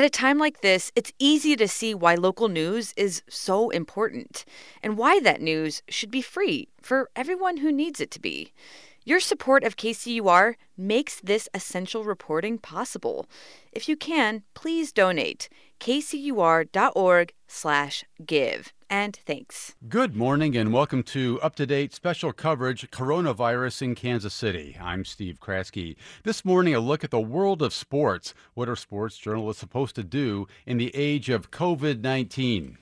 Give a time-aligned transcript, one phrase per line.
[0.00, 4.46] At a time like this, it's easy to see why local news is so important
[4.82, 8.54] and why that news should be free for everyone who needs it to be.
[9.02, 13.24] Your support of KCUR makes this essential reporting possible.
[13.72, 15.48] If you can, please donate
[15.80, 18.72] kcur.org/give.
[18.90, 19.74] And thanks.
[19.88, 24.76] Good morning and welcome to up-to-date special coverage coronavirus in Kansas City.
[24.78, 25.96] I'm Steve Kraske.
[26.24, 28.34] This morning a look at the world of sports.
[28.52, 32.76] What are sports journalists supposed to do in the age of COVID-19?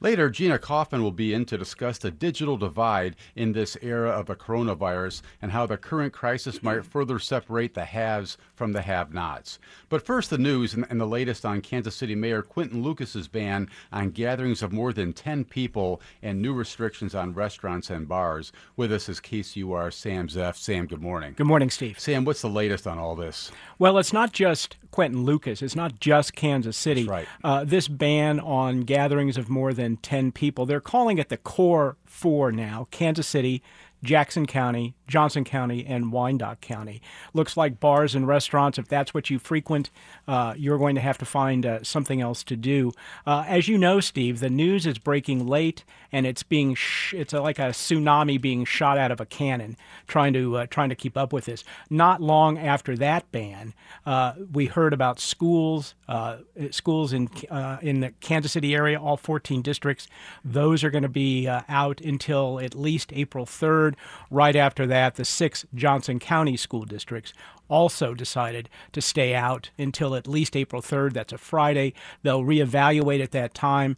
[0.00, 4.26] Later, Gina Kaufman will be in to discuss the digital divide in this era of
[4.26, 9.12] the coronavirus and how the current crisis might further separate the haves from the have
[9.12, 9.58] nots.
[9.88, 14.10] But first, the news and, the latest on Kansas City Mayor Quinton Lucas's ban on
[14.10, 18.52] gatherings of more than 10 people and new restrictions on restaurants and bars.
[18.76, 20.56] With us is KCUR Sam Zeff.
[20.56, 21.34] Sam, good morning.
[21.36, 21.98] Good morning, Steve.
[21.98, 23.50] Sam, what's the latest on all this?
[23.78, 27.02] Well, it's not just Quinton Lucas, it's not just Kansas City.
[27.02, 27.28] That's right.
[27.42, 31.96] Uh, this ban on gatherings of more than 10 people, they're calling it the Core
[32.04, 33.62] Four now Kansas City,
[34.04, 37.02] Jackson County, Johnson County, and Wyandotte County.
[37.32, 39.90] Looks like bars and restaurants, if that's what you frequent,
[40.28, 42.92] uh, you're going to have to find uh, something else to do.
[43.26, 47.32] Uh, as you know, Steve, the news is breaking late, and it's being sh- it's
[47.32, 49.76] like a tsunami being shot out of a cannon,
[50.06, 51.64] trying to uh, trying to keep up with this.
[51.90, 53.74] Not long after that ban,
[54.06, 56.38] uh, we heard about schools uh,
[56.70, 57.28] schools in
[57.82, 60.08] in the Kansas City area, all 14 districts.
[60.44, 63.94] Those are going to be out until at least April 3rd.
[64.30, 67.32] Right after that that, the six Johnson County school districts
[67.68, 71.14] also decided to stay out until at least April 3rd.
[71.14, 71.94] That's a Friday.
[72.22, 73.96] They'll reevaluate at that time.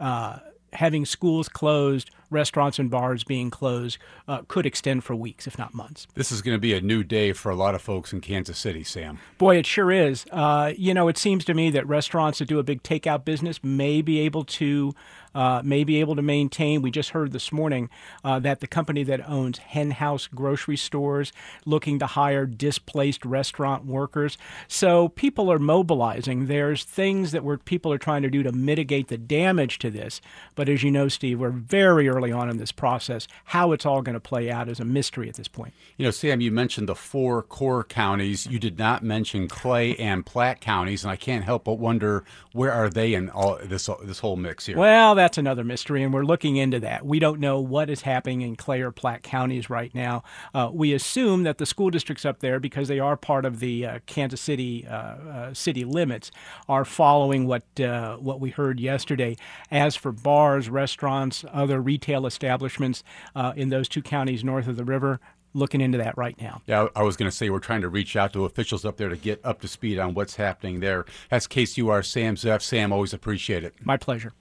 [0.00, 0.38] Uh,
[0.72, 5.74] having schools closed, restaurants and bars being closed, uh, could extend for weeks, if not
[5.74, 6.06] months.
[6.14, 8.58] This is going to be a new day for a lot of folks in Kansas
[8.58, 9.18] City, Sam.
[9.38, 10.26] Boy, it sure is.
[10.30, 13.62] Uh, you know, it seems to me that restaurants that do a big takeout business
[13.62, 14.94] may be able to
[15.38, 16.82] uh, may be able to maintain.
[16.82, 17.90] We just heard this morning
[18.24, 21.32] uh, that the company that owns Hen House grocery stores
[21.64, 24.36] looking to hire displaced restaurant workers.
[24.66, 26.46] So people are mobilizing.
[26.46, 30.20] There's things that we're, people are trying to do to mitigate the damage to this.
[30.56, 33.26] But as you know, Steve, we're very early on in this process.
[33.44, 35.74] How it's all going to play out is a mystery at this point.
[35.96, 38.46] You know, Sam, you mentioned the four core counties.
[38.46, 42.72] You did not mention Clay and Platte counties, and I can't help but wonder where
[42.72, 44.76] are they in all this this whole mix here.
[44.76, 47.06] Well, that's another mystery, and we're looking into that.
[47.06, 50.22] We don't know what is happening in Clay or Platte counties right now.
[50.54, 53.86] Uh, we assume that the school districts up there, because they are part of the
[53.86, 56.30] uh, Kansas City uh, uh city limits,
[56.68, 59.36] are following what uh, what we heard yesterday.
[59.70, 63.02] As for bars, restaurants, other retail establishments
[63.34, 65.20] uh, in those two counties north of the river,
[65.54, 66.62] looking into that right now.
[66.66, 69.08] Yeah, I was going to say we're trying to reach out to officials up there
[69.08, 71.04] to get up to speed on what's happening there.
[71.30, 72.62] That's KCUR Sam Zeff.
[72.62, 73.74] Sam, always appreciate it.
[73.84, 74.32] My pleasure.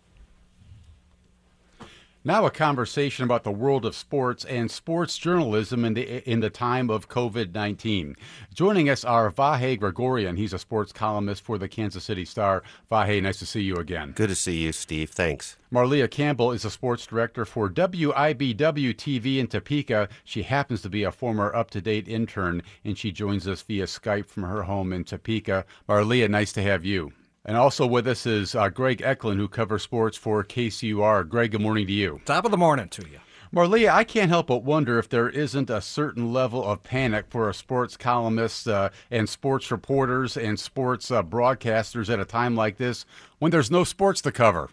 [2.27, 6.49] Now, a conversation about the world of sports and sports journalism in the in the
[6.49, 8.17] time of COVID nineteen.
[8.53, 10.35] Joining us are Vahe Gregorian.
[10.35, 12.63] He's a sports columnist for the Kansas City Star.
[12.91, 14.11] Vahe, nice to see you again.
[14.11, 15.09] Good to see you, Steve.
[15.09, 15.55] Thanks.
[15.71, 20.09] Marlia Campbell is a sports director for WIBW TV in Topeka.
[20.25, 23.85] She happens to be a former up to date intern, and she joins us via
[23.85, 25.63] Skype from her home in Topeka.
[25.87, 27.13] Marlia, nice to have you.
[27.47, 31.29] And also with us is uh, Greg Echlin, who covers sports for KCUR.
[31.29, 32.19] Greg, good morning to you.
[32.25, 33.19] Top of the morning to you.
[33.55, 37.49] Marlia, I can't help but wonder if there isn't a certain level of panic for
[37.49, 42.75] a sports columnist uh, and sports reporters and sports uh, broadcasters at a time like
[42.75, 43.05] this
[43.39, 44.69] when there's no sports to cover.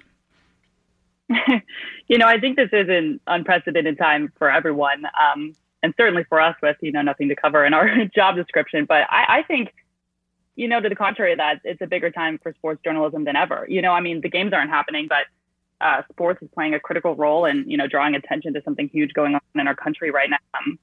[2.09, 5.55] you know, I think this is an unprecedented time for everyone, um,
[5.85, 8.85] and certainly for us with you know nothing to cover in our job description.
[8.85, 9.73] But I, I think
[10.57, 13.37] you know, to the contrary of that, it's a bigger time for sports journalism than
[13.37, 13.67] ever.
[13.69, 15.27] You know, I mean, the games aren't happening, but
[15.81, 19.13] uh, sports is playing a critical role in, you know, drawing attention to something huge
[19.13, 20.39] going on in our country right now.
[20.55, 20.79] Um,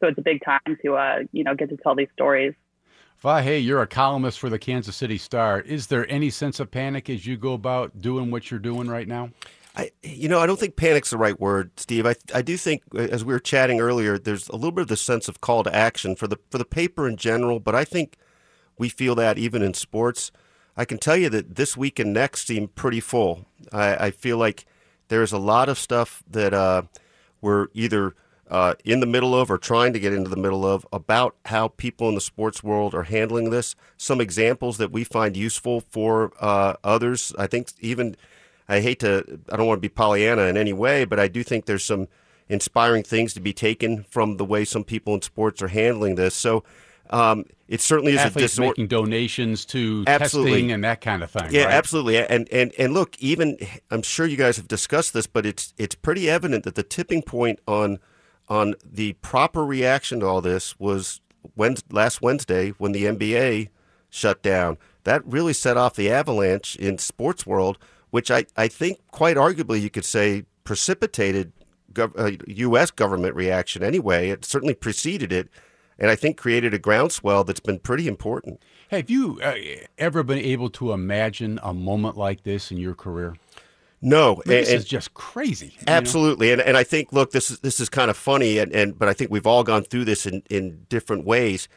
[0.00, 2.54] so it's a big time to, uh, you know, get to tell these stories.
[3.22, 5.60] Vahe, you're a columnist for the Kansas City Star.
[5.60, 9.08] Is there any sense of panic as you go about doing what you're doing right
[9.08, 9.30] now?
[9.74, 12.06] I, you know, I don't think panic's the right word, Steve.
[12.06, 14.96] I, I do think, as we were chatting earlier, there's a little bit of the
[14.96, 17.60] sense of call to action for the for the paper in general.
[17.60, 18.16] But I think
[18.78, 20.32] we feel that even in sports.
[20.76, 23.46] I can tell you that this week and next seem pretty full.
[23.72, 24.66] I, I feel like
[25.08, 26.82] there's a lot of stuff that uh,
[27.40, 28.14] we're either
[28.50, 31.68] uh, in the middle of or trying to get into the middle of about how
[31.68, 33.74] people in the sports world are handling this.
[33.96, 37.32] Some examples that we find useful for uh, others.
[37.38, 38.16] I think even,
[38.68, 41.42] I hate to, I don't want to be Pollyanna in any way, but I do
[41.42, 42.08] think there's some
[42.48, 46.34] inspiring things to be taken from the way some people in sports are handling this.
[46.34, 46.62] So
[47.10, 48.68] Um, it certainly is Athletes a disorder.
[48.70, 50.52] making donations to Absolutely.
[50.52, 51.48] testing and that kind of thing.
[51.50, 51.74] Yeah, right?
[51.74, 52.18] absolutely.
[52.18, 53.56] And and and look, even
[53.90, 57.22] I'm sure you guys have discussed this, but it's it's pretty evident that the tipping
[57.22, 57.98] point on
[58.48, 61.20] on the proper reaction to all this was
[61.54, 63.68] when last Wednesday when the NBA
[64.10, 64.78] shut down.
[65.04, 67.78] That really set off the avalanche in sports world,
[68.10, 71.52] which I, I think quite arguably you could say precipitated
[71.92, 72.90] gov- uh, U.S.
[72.90, 74.30] government reaction anyway.
[74.30, 75.48] It certainly preceded it,
[75.98, 78.62] and I think created a groundswell that's been pretty important.
[78.90, 79.54] Have you uh,
[79.98, 83.34] ever been able to imagine a moment like this in your career?
[84.02, 85.66] No, mean, this is just crazy.
[85.66, 85.92] you know?
[85.92, 88.98] Absolutely, and and I think look, this is this is kind of funny, and, and
[88.98, 91.68] but I think we've all gone through this in in different ways.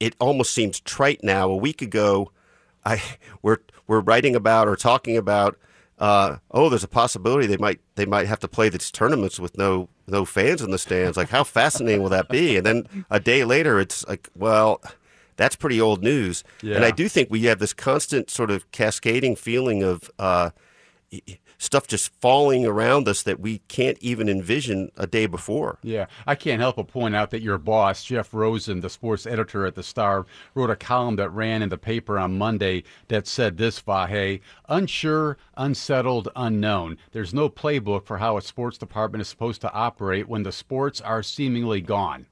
[0.00, 1.50] It almost seems trite now.
[1.50, 2.30] A week ago,
[2.84, 3.02] I
[3.42, 5.58] we're we're writing about or talking about.
[5.96, 9.56] Uh, oh, there's a possibility they might they might have to play these tournaments with
[9.56, 11.16] no no fans in the stands.
[11.16, 12.56] Like, how fascinating will that be?
[12.56, 14.80] And then a day later, it's like, well,
[15.36, 16.44] that's pretty old news.
[16.76, 20.50] And I do think we have this constant sort of cascading feeling of uh,
[21.58, 25.78] stuff just falling around us that we can't even envision a day before.
[25.82, 29.66] Yeah, I can't help but point out that your boss, Jeff Rosen, the sports editor
[29.66, 33.56] at the Star, wrote a column that ran in the paper on Monday that said
[33.56, 36.98] this, Vahe, unsure, unsettled, unknown.
[37.12, 41.00] There's no playbook for how a sports department is supposed to operate when the sports
[41.00, 42.26] are seemingly gone.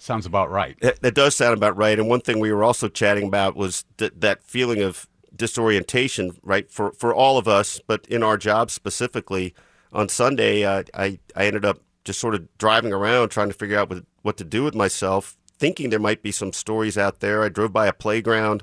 [0.00, 0.76] Sounds about right.
[0.80, 1.98] That, does sound about right.
[1.98, 6.70] And one thing we were also chatting about was th- that feeling of disorientation, right,
[6.70, 9.54] for, for all of us, but in our jobs specifically.
[9.92, 13.78] On Sunday, uh, I, I ended up just sort of driving around trying to figure
[13.78, 17.42] out what, what to do with myself, thinking there might be some stories out there.
[17.42, 18.62] I drove by a playground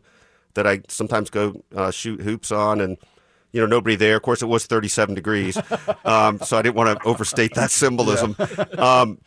[0.54, 2.98] that I sometimes go uh, shoot hoops on, and
[3.52, 4.18] you know nobody there.
[4.18, 5.58] Of course, it was 37 degrees,
[6.06, 8.36] um, so I didn't want to overstate that symbolism.
[8.78, 9.20] Um,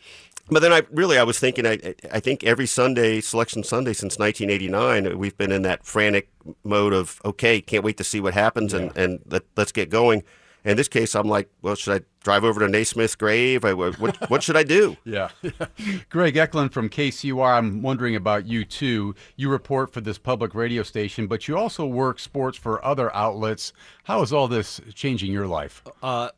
[0.49, 4.17] but then I really I was thinking I I think every Sunday selection Sunday since
[4.19, 6.29] 1989 we've been in that frantic
[6.63, 10.23] mode of okay can't wait to see what happens and and let, let's get going.
[10.63, 13.63] In this case, I'm like, well, should I drive over to Naismith's grave?
[13.63, 14.97] I, what what should I do?
[15.05, 15.29] Yeah.
[16.09, 19.13] Greg Echlin from KCUR, I'm wondering about you too.
[19.35, 23.71] You report for this public radio station, but you also work sports for other outlets.
[24.05, 25.83] How is all this changing your life?
[26.01, 26.29] Uh,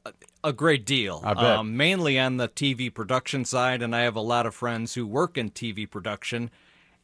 [0.43, 1.21] a great deal.
[1.23, 1.43] I bet.
[1.43, 5.05] Um, mainly on the TV production side, and I have a lot of friends who
[5.05, 6.49] work in TV production.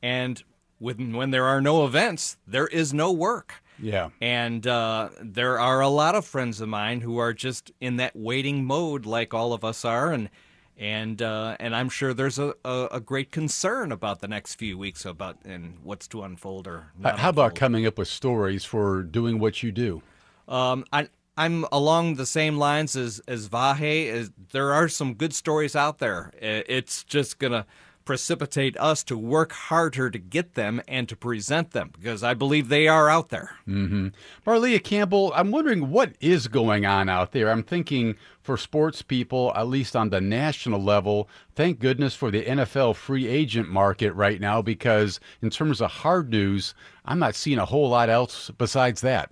[0.02, 0.44] And
[0.80, 3.64] when when there are no events, there is no work.
[3.80, 4.10] Yeah.
[4.22, 8.16] And uh, there are a lot of friends of mine who are just in that
[8.16, 10.30] waiting mode, like all of us are, and
[10.78, 14.78] and uh, and I'm sure there's a, a, a great concern about the next few
[14.78, 19.04] weeks about and what's to unfold or not How about coming up with stories for
[19.04, 20.02] doing what you do?
[20.48, 24.06] Um, I, I'm along the same lines as as Vahe.
[24.06, 26.32] Is there are some good stories out there.
[26.40, 27.66] It's just gonna
[28.06, 32.68] precipitate us to work harder to get them and to present them because I believe
[32.68, 33.56] they are out there.
[33.68, 34.08] Mm-hmm.
[34.46, 37.50] Marlia Campbell, I'm wondering what is going on out there.
[37.50, 42.44] I'm thinking for sports people, at least on the national level, thank goodness for the
[42.44, 46.76] NFL free agent market right now because in terms of hard news,
[47.06, 49.32] I'm not seeing a whole lot else besides that.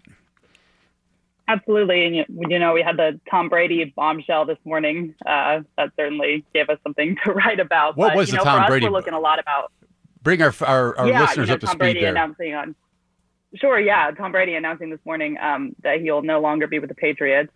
[1.52, 5.16] Absolutely, and you, you know we had the Tom Brady bombshell this morning.
[5.26, 7.98] Uh, that certainly gave us something to write about.
[7.98, 9.72] What but, was you the know, Tom for us, Brady- We're looking a lot about
[10.24, 12.10] Bring our our, our yeah, listeners you know, up to Tom speed Brady there.
[12.12, 12.76] announcing on.
[13.56, 16.96] Sure, yeah, Tom Brady announcing this morning um, that he'll no longer be with the
[16.96, 17.52] Patriots.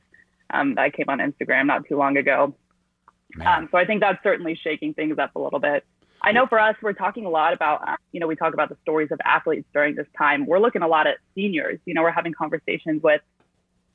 [0.49, 2.53] Um, that came on Instagram not too long ago.
[3.43, 5.85] Um, so I think that's certainly shaking things up a little bit.
[6.21, 8.69] I know for us, we're talking a lot about, uh, you know, we talk about
[8.69, 10.45] the stories of athletes during this time.
[10.45, 11.79] We're looking a lot at seniors.
[11.85, 13.21] You know, we're having conversations with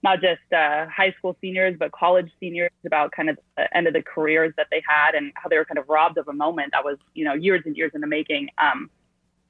[0.03, 3.93] not just uh, high school seniors, but college seniors about kind of the end of
[3.93, 6.73] the careers that they had and how they were kind of robbed of a moment
[6.73, 8.49] that was, you know, years and years in the making.
[8.59, 8.91] Um,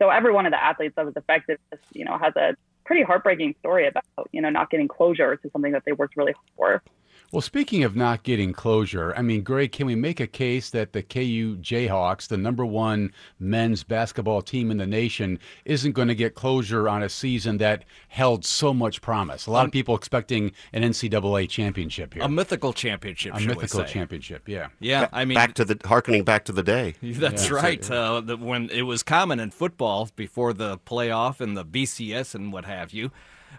[0.00, 1.58] so every one of the athletes that was affected,
[1.92, 5.72] you know, has a pretty heartbreaking story about, you know, not getting closure to something
[5.72, 6.92] that they worked really hard for.
[7.32, 10.92] Well, speaking of not getting closure, I mean, Greg, can we make a case that
[10.92, 16.16] the KU Jayhawks, the number one men's basketball team in the nation, isn't going to
[16.16, 19.46] get closure on a season that held so much promise?
[19.46, 22.24] A lot of people expecting an NCAA championship here.
[22.24, 23.92] A mythical championship, a should we mythical say.
[23.92, 24.68] championship, yeah.
[24.80, 26.96] Yeah, I mean, back to the harkening back to the day.
[27.02, 27.88] That's right.
[27.88, 32.52] Uh, the, when it was common in football before the playoff and the BCS and
[32.52, 33.12] what have you.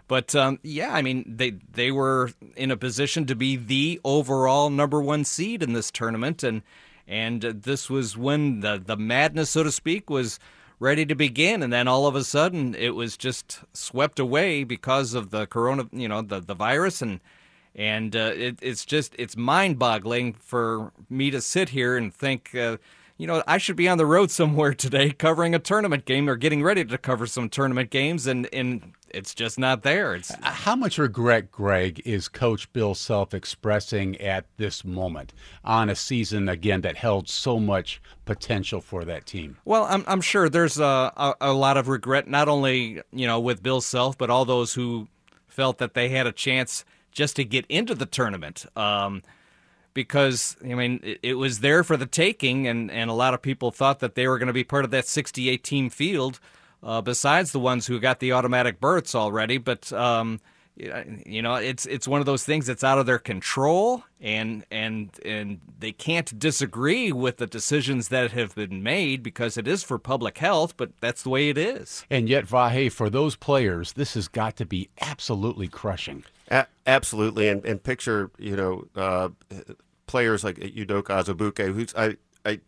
[0.08, 4.70] But um, yeah, I mean, they they were in a position to be the overall
[4.70, 6.62] number one seed in this tournament, and
[7.06, 10.38] and this was when the the madness, so to speak, was
[10.78, 15.14] ready to begin, and then all of a sudden it was just swept away because
[15.14, 17.00] of the corona, you know, the the virus.
[17.00, 17.20] And
[17.74, 22.76] and uh, it, it's just it's mind-boggling for me to sit here and think uh,
[23.22, 26.36] you know, I should be on the road somewhere today covering a tournament game or
[26.36, 30.14] getting ready to cover some tournament games, and, and it's just not there.
[30.14, 35.32] It's how much regret, Greg, is Coach Bill Self expressing at this moment
[35.64, 39.58] on a season again that held so much potential for that team?
[39.64, 43.40] Well, I'm I'm sure there's a, a, a lot of regret, not only you know
[43.40, 45.08] with Bill Self, but all those who
[45.46, 48.64] felt that they had a chance just to get into the tournament.
[48.76, 49.22] Um,
[49.94, 53.42] because I mean it, it, was there for the taking, and, and a lot of
[53.42, 56.40] people thought that they were going to be part of that 68 team field
[56.82, 59.58] uh, besides the ones who got the automatic berths already.
[59.58, 60.40] But um,
[60.74, 65.10] you know, it's it's one of those things that's out of their control, and and
[65.24, 69.98] and they can't disagree with the decisions that have been made because it is for
[69.98, 70.76] public health.
[70.76, 72.04] But that's the way it is.
[72.10, 76.24] And yet, Vahe, for those players, this has got to be absolutely crushing.
[76.50, 79.28] A- absolutely, and and picture you know uh,
[80.06, 82.60] players like Udoka Azubuike, who's I I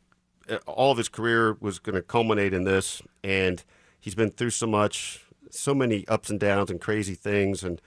[0.67, 3.65] all of his career was going to culminate in this, and
[4.05, 7.81] he's been through so much, so many ups and downs and crazy things, and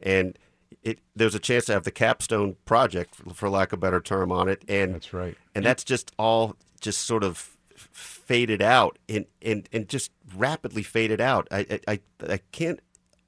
[0.00, 0.38] and
[0.84, 4.30] it there's a chance to have the capstone project, for lack of a better term,
[4.30, 9.26] on it, and that's right, and that's just all just sort of faded out and
[9.42, 11.48] and and just rapidly faded out.
[11.50, 12.78] I I I can't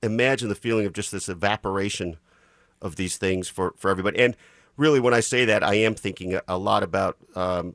[0.03, 2.17] imagine the feeling of just this evaporation
[2.81, 4.21] of these things for for everybody.
[4.21, 4.37] And
[4.77, 7.75] really, when I say that, I am thinking a lot about um,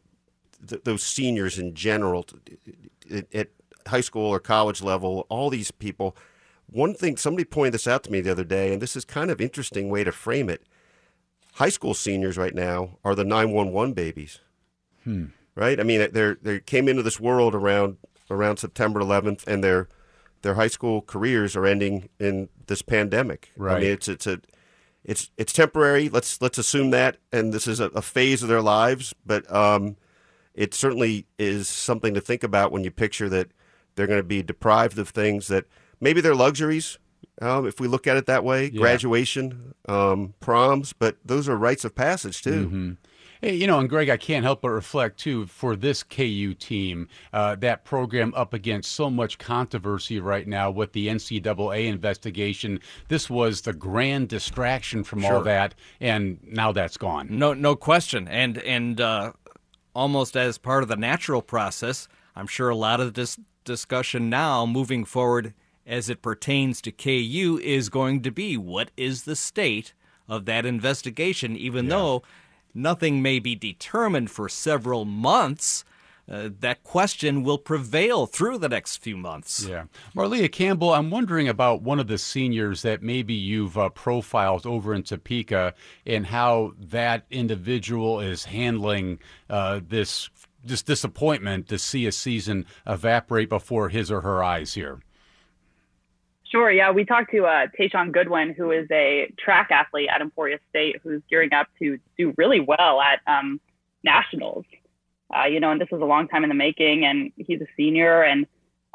[0.65, 2.25] th- those seniors in general.
[3.33, 3.49] At,
[3.88, 6.15] high school or college level, all these people.
[6.67, 9.29] One thing, somebody pointed this out to me the other day, and this is kind
[9.29, 10.63] of interesting way to frame it.
[11.55, 14.39] High school seniors right now are the 911 babies.
[15.03, 15.25] Hmm.
[15.53, 15.79] Right?
[15.79, 17.97] I mean, they they came into this world around
[18.29, 19.89] around September 11th, and their
[20.41, 23.51] their high school careers are ending in this pandemic.
[23.57, 23.77] Right.
[23.77, 24.39] I mean, it's it's a
[25.03, 26.09] it's it's temporary.
[26.09, 29.13] Let's let's assume that, and this is a, a phase of their lives.
[29.25, 29.97] But um,
[30.53, 33.51] it certainly is something to think about when you picture that
[33.95, 35.65] they're going to be deprived of things that
[36.00, 36.98] maybe they're luxuries,
[37.41, 38.65] um, if we look at it that way.
[38.65, 38.79] Yeah.
[38.79, 42.65] Graduation, um, proms, but those are rites of passage too.
[42.65, 42.91] Mm-hmm.
[43.41, 47.07] Hey, you know, and Greg, I can't help but reflect too for this KU team,
[47.33, 52.79] uh, that program up against so much controversy right now with the NCAA investigation.
[53.07, 55.38] This was the grand distraction from sure.
[55.38, 57.29] all that, and now that's gone.
[57.31, 58.27] No, no question.
[58.27, 59.33] And and uh,
[59.95, 64.65] almost as part of the natural process, I'm sure a lot of this discussion now
[64.65, 65.53] moving forward
[65.85, 69.93] as it pertains to KU is going to be what is the state
[70.27, 71.89] of that investigation, even yeah.
[71.89, 72.23] though
[72.73, 75.83] nothing may be determined for several months.
[76.29, 79.65] Uh, that question will prevail through the next few months.
[79.67, 79.85] Yeah.
[80.15, 84.93] Marlia Campbell, I'm wondering about one of the seniors that maybe you've uh, profiled over
[84.93, 85.73] in Topeka
[86.05, 90.29] and how that individual is handling uh, this
[90.63, 94.99] this disappointment to see a season evaporate before his or her eyes here?
[96.51, 96.69] Sure.
[96.69, 100.97] Yeah, we talked to uh, Tayshawn Goodwin, who is a track athlete at Emporia State,
[101.01, 103.61] who's gearing up to do really well at um,
[104.03, 104.65] nationals.
[105.33, 107.67] Uh, you know, and this was a long time in the making, and he's a
[107.77, 108.21] senior.
[108.21, 108.47] And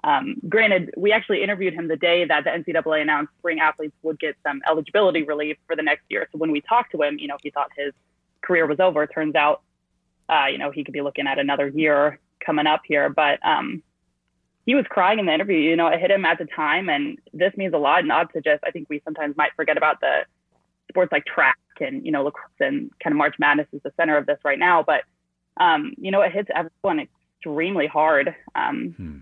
[0.04, 4.20] um, granted, we actually interviewed him the day that the NCAA announced spring athletes would
[4.20, 6.28] get some eligibility relief for the next year.
[6.32, 7.94] So when we talked to him, you know, he thought his
[8.42, 9.06] career was over.
[9.06, 9.62] Turns out
[10.28, 13.08] uh, you know, he could be looking at another year coming up here.
[13.08, 13.82] But um,
[14.64, 15.56] he was crying in the interview.
[15.56, 18.00] You know, it hit him at the time, and this means a lot.
[18.00, 20.24] And I'd suggest I think we sometimes might forget about the
[20.88, 24.16] sports like track and you know lacrosse and kind of March Madness is the center
[24.16, 24.82] of this right now.
[24.82, 25.02] But
[25.58, 28.34] um, you know, it hits everyone extremely hard.
[28.54, 29.18] Um, hmm.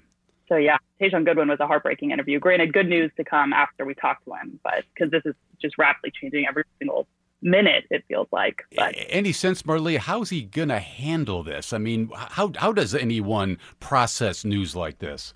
[0.49, 2.39] So yeah, Tayshawn Goodwin was a heartbreaking interview.
[2.39, 5.79] Granted, good news to come after we talked to him, but because this is just
[5.79, 7.07] rapidly changing every single
[7.45, 11.73] minute it feels like but any sense marley how's he gonna handle this?
[11.73, 15.35] I mean how how does anyone process news like this?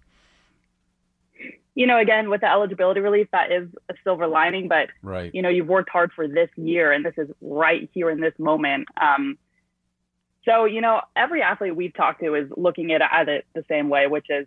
[1.74, 5.32] You know again with the eligibility relief that is a silver lining but right.
[5.34, 8.34] you know you've worked hard for this year and this is right here in this
[8.38, 9.38] moment um,
[10.44, 14.06] so you know every athlete we've talked to is looking at it the same way
[14.06, 14.46] which is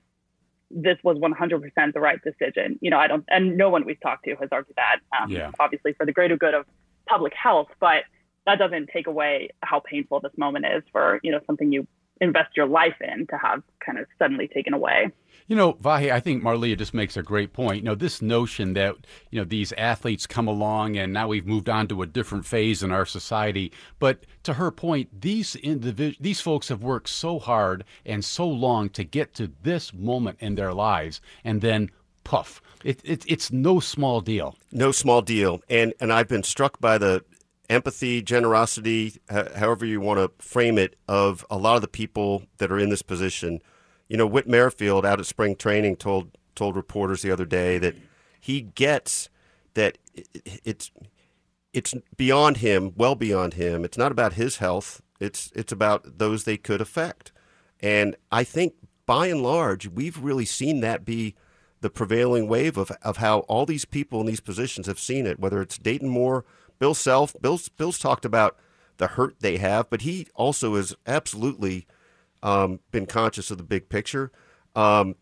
[0.73, 2.79] this was 100% the right decision.
[2.81, 5.51] You know i don't and no one we've talked to has argued that um, yeah.
[5.59, 6.65] obviously for the greater good of
[7.07, 8.03] public health, but
[8.45, 11.87] that doesn't take away how painful this moment is for, you know, something you
[12.21, 15.11] invest your life in to have kind of suddenly taken away.
[15.47, 17.77] You know, Vahe, I think Marlia just makes a great point.
[17.77, 18.95] You know, this notion that,
[19.31, 22.83] you know, these athletes come along and now we've moved on to a different phase
[22.83, 23.71] in our society.
[23.97, 28.89] But to her point, these individ- these folks have worked so hard and so long
[28.89, 31.21] to get to this moment in their lives.
[31.43, 31.89] And then
[32.23, 32.61] puff.
[32.83, 34.55] It, it, it's no small deal.
[34.71, 35.61] No small deal.
[35.69, 37.23] And and I've been struck by the
[37.69, 42.71] empathy, generosity, however you want to frame it, of a lot of the people that
[42.71, 43.61] are in this position.
[44.09, 47.95] You know, Whit Merrifield out at spring training told told reporters the other day that
[48.39, 49.29] he gets
[49.73, 49.97] that
[50.43, 50.91] it's
[51.73, 53.85] it's beyond him, well beyond him.
[53.85, 55.01] It's not about his health.
[55.19, 57.31] It's it's about those they could affect.
[57.79, 58.73] And I think
[59.05, 61.35] by and large, we've really seen that be
[61.81, 65.39] the prevailing wave of, of how all these people in these positions have seen it,
[65.39, 66.45] whether it's Dayton Moore,
[66.79, 67.35] Bill Self.
[67.41, 68.57] Bill's, Bill's talked about
[68.97, 71.87] the hurt they have, but he also has absolutely
[72.43, 74.31] um, been conscious of the big picture.
[74.75, 75.15] Um,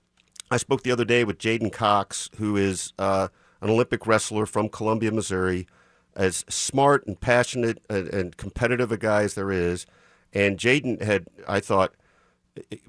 [0.52, 3.30] I spoke the other day with J'den Cox, who is uh,
[3.62, 5.68] an Olympic wrestler from Columbia, Missouri,
[6.16, 9.86] as smart and passionate and, and competitive a guy as there is.
[10.34, 11.94] And J'den had, I thought,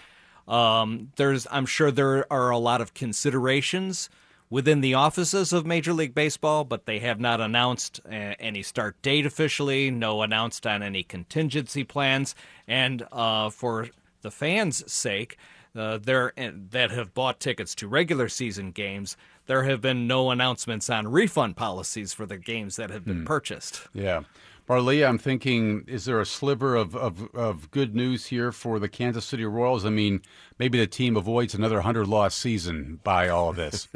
[0.48, 4.10] Um, there's, I'm sure there are a lot of considerations
[4.50, 9.02] within the offices of Major League Baseball, but they have not announced uh, any start
[9.02, 12.36] date officially, no announced on any contingency plans,
[12.68, 13.90] and uh, for
[14.22, 15.38] the fans' sake,
[15.76, 20.90] uh, there that have bought tickets to regular season games, there have been no announcements
[20.90, 23.26] on refund policies for the games that have been hmm.
[23.26, 23.88] purchased.
[23.94, 24.24] Yeah.
[24.68, 28.90] Marlia, I'm thinking, is there a sliver of, of, of good news here for the
[28.90, 29.86] Kansas City Royals?
[29.86, 30.22] I mean,
[30.58, 33.88] maybe the team avoids another 100 loss season by all of this.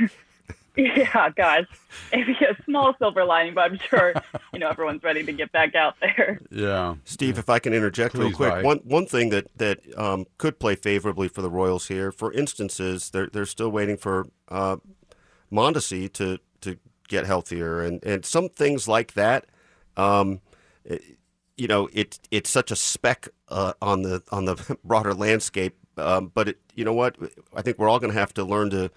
[0.78, 1.66] Yeah, guys,
[2.12, 4.14] maybe a small silver lining, but I'm sure
[4.52, 6.40] you know everyone's ready to get back out there.
[6.52, 10.26] Yeah, Steve, if I can interject Please real quick, one one thing that that um,
[10.38, 14.28] could play favorably for the Royals here, for instance, is they're they're still waiting for
[14.48, 14.76] uh,
[15.50, 19.46] Mondesi to to get healthier, and and some things like that.
[19.96, 20.40] Um,
[20.84, 21.02] it,
[21.56, 26.30] you know, it's it's such a speck uh, on the on the broader landscape, um,
[26.32, 27.16] but it, you know what?
[27.52, 28.92] I think we're all going to have to learn to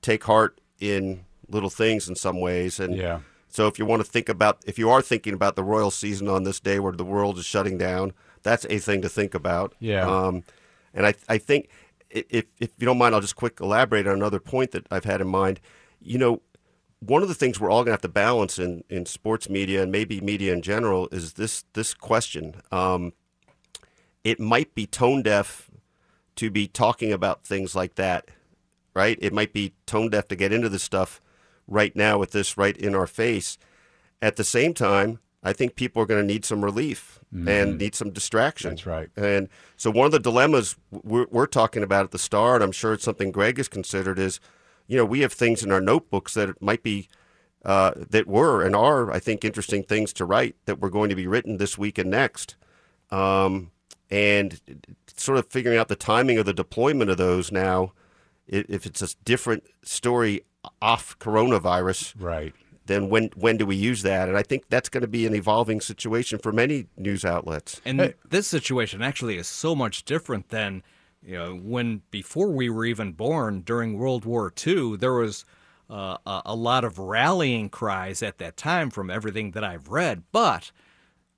[0.00, 2.80] take heart in little things in some ways.
[2.80, 3.20] And yeah.
[3.48, 6.28] so if you want to think about, if you are thinking about the Royal season
[6.28, 9.74] on this day where the world is shutting down, that's a thing to think about.
[9.80, 10.06] Yeah.
[10.06, 10.44] Um,
[10.92, 11.68] and I, I think
[12.10, 15.20] if, if you don't mind, I'll just quick elaborate on another point that I've had
[15.20, 15.60] in mind.
[16.00, 16.42] You know,
[17.00, 19.82] one of the things we're all going to have to balance in, in sports media
[19.82, 22.62] and maybe media in general is this this question.
[22.70, 23.12] Um,
[24.22, 25.70] it might be tone deaf
[26.36, 28.28] to be talking about things like that
[28.94, 29.18] right?
[29.20, 31.20] It might be tone deaf to get into this stuff
[31.66, 33.58] right now with this right in our face.
[34.22, 37.48] At the same time, I think people are going to need some relief mm-hmm.
[37.48, 38.70] and need some distraction.
[38.70, 39.10] That's right.
[39.14, 42.94] And so one of the dilemmas we're, we're, talking about at the start, I'm sure
[42.94, 44.40] it's something Greg has considered, is
[44.86, 47.08] you know we have things in our notebooks that might be
[47.64, 51.16] uh, that were and are I think interesting things to write that were going to
[51.16, 52.56] be written this week and next,
[53.10, 53.70] um,
[54.10, 54.60] and
[55.14, 57.92] sort of figuring out the timing of the deployment of those now
[58.46, 60.44] if it's a different story
[60.80, 62.54] off coronavirus, right?
[62.86, 64.28] Then when when do we use that?
[64.28, 67.80] And I think that's going to be an evolving situation for many news outlets.
[67.84, 68.14] And hey.
[68.28, 70.82] this situation actually is so much different than
[71.22, 74.96] you know when before we were even born during World War II.
[74.96, 75.44] There was
[75.88, 80.24] uh, a, a lot of rallying cries at that time from everything that I've read,
[80.32, 80.70] but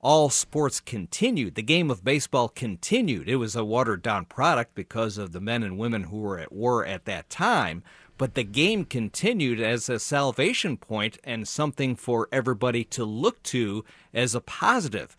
[0.06, 1.56] all sports continued.
[1.56, 3.28] The game of baseball continued.
[3.28, 6.52] It was a watered down product because of the men and women who were at
[6.52, 7.82] war at that time,
[8.16, 13.84] but the game continued as a salvation point and something for everybody to look to
[14.14, 15.16] as a positive.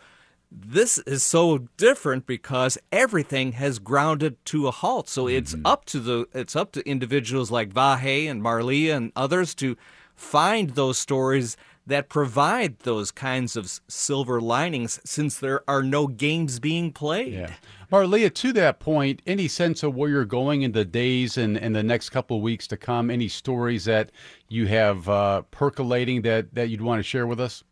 [0.50, 5.10] This is so different because everything has grounded to a halt.
[5.10, 5.68] So it's Mm-hmm.
[5.68, 9.76] up to the it's up to individuals like Vahe and Marlia and others to
[10.16, 16.60] find those stories that provide those kinds of silver linings since there are no games
[16.60, 17.34] being played.
[17.34, 17.54] Yeah.
[17.92, 21.74] Marlia, to that point, any sense of where you're going in the days and, and
[21.74, 23.10] the next couple of weeks to come?
[23.10, 24.12] Any stories that
[24.50, 27.64] you have uh, percolating that, that you'd want to share with us?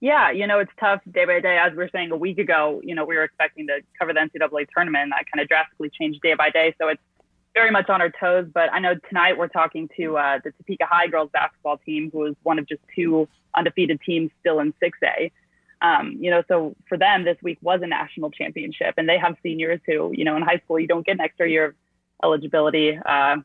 [0.00, 1.58] Yeah, you know, it's tough day by day.
[1.58, 4.20] As we were saying a week ago, you know, we were expecting to cover the
[4.20, 6.74] NCAA tournament, and that kind of drastically changed day by day.
[6.80, 7.02] So it's
[7.58, 8.46] very much on our toes.
[8.52, 12.26] But I know tonight we're talking to uh, the Topeka High girls basketball team, who
[12.26, 15.32] is one of just two undefeated teams still in 6A.
[15.82, 19.36] Um, you know, so for them, this week was a national championship, and they have
[19.42, 21.74] seniors who, you know, in high school you don't get an extra year of
[22.22, 22.96] eligibility.
[22.96, 23.36] Uh,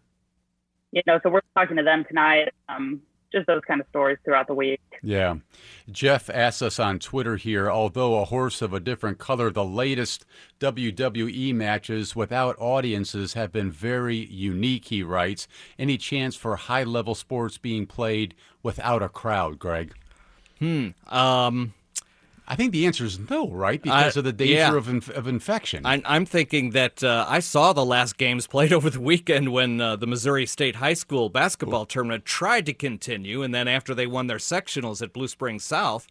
[0.91, 2.49] you know, so we're talking to them tonight.
[2.69, 3.01] Um,
[3.33, 4.81] just those kind of stories throughout the week.
[5.01, 5.35] Yeah.
[5.91, 10.25] Jeff asks us on Twitter here although a horse of a different color, the latest
[10.59, 15.47] WWE matches without audiences have been very unique, he writes.
[15.77, 19.93] Any chance for high level sports being played without a crowd, Greg?
[20.61, 21.73] Um,
[22.47, 23.81] I think the answer is no, right?
[23.81, 24.75] Because I- of the danger yeah.
[24.75, 25.85] of, inf- of infection.
[25.85, 29.79] I'm, I'm thinking that uh, I saw the last games played over the weekend when
[29.79, 34.07] uh, the Missouri State High School basketball tournament tried to continue, and then after they
[34.07, 36.07] won their sectionals at Blue Springs South,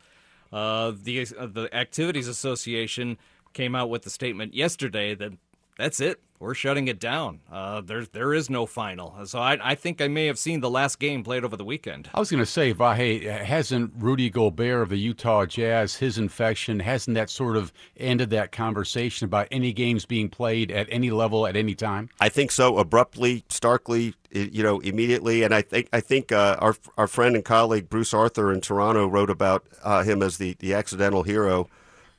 [0.52, 3.18] uh, the uh, the Activities Association
[3.52, 5.32] came out with the statement yesterday that
[5.76, 7.38] that's it, we're shutting it down.
[7.50, 9.16] Uh, there there is no final.
[9.26, 12.10] So I, I think I may have seen the last game played over the weekend.
[12.12, 16.80] I was going to say, Vahe, hasn't Rudy Gobert of the Utah Jazz, his infection,
[16.80, 21.46] hasn't that sort of ended that conversation about any games being played at any level
[21.46, 22.10] at any time?
[22.20, 22.76] I think so.
[22.78, 25.44] Abruptly, starkly, you know, immediately.
[25.44, 29.06] And I think I think uh, our our friend and colleague Bruce Arthur in Toronto
[29.06, 31.68] wrote about uh, him as the the accidental hero,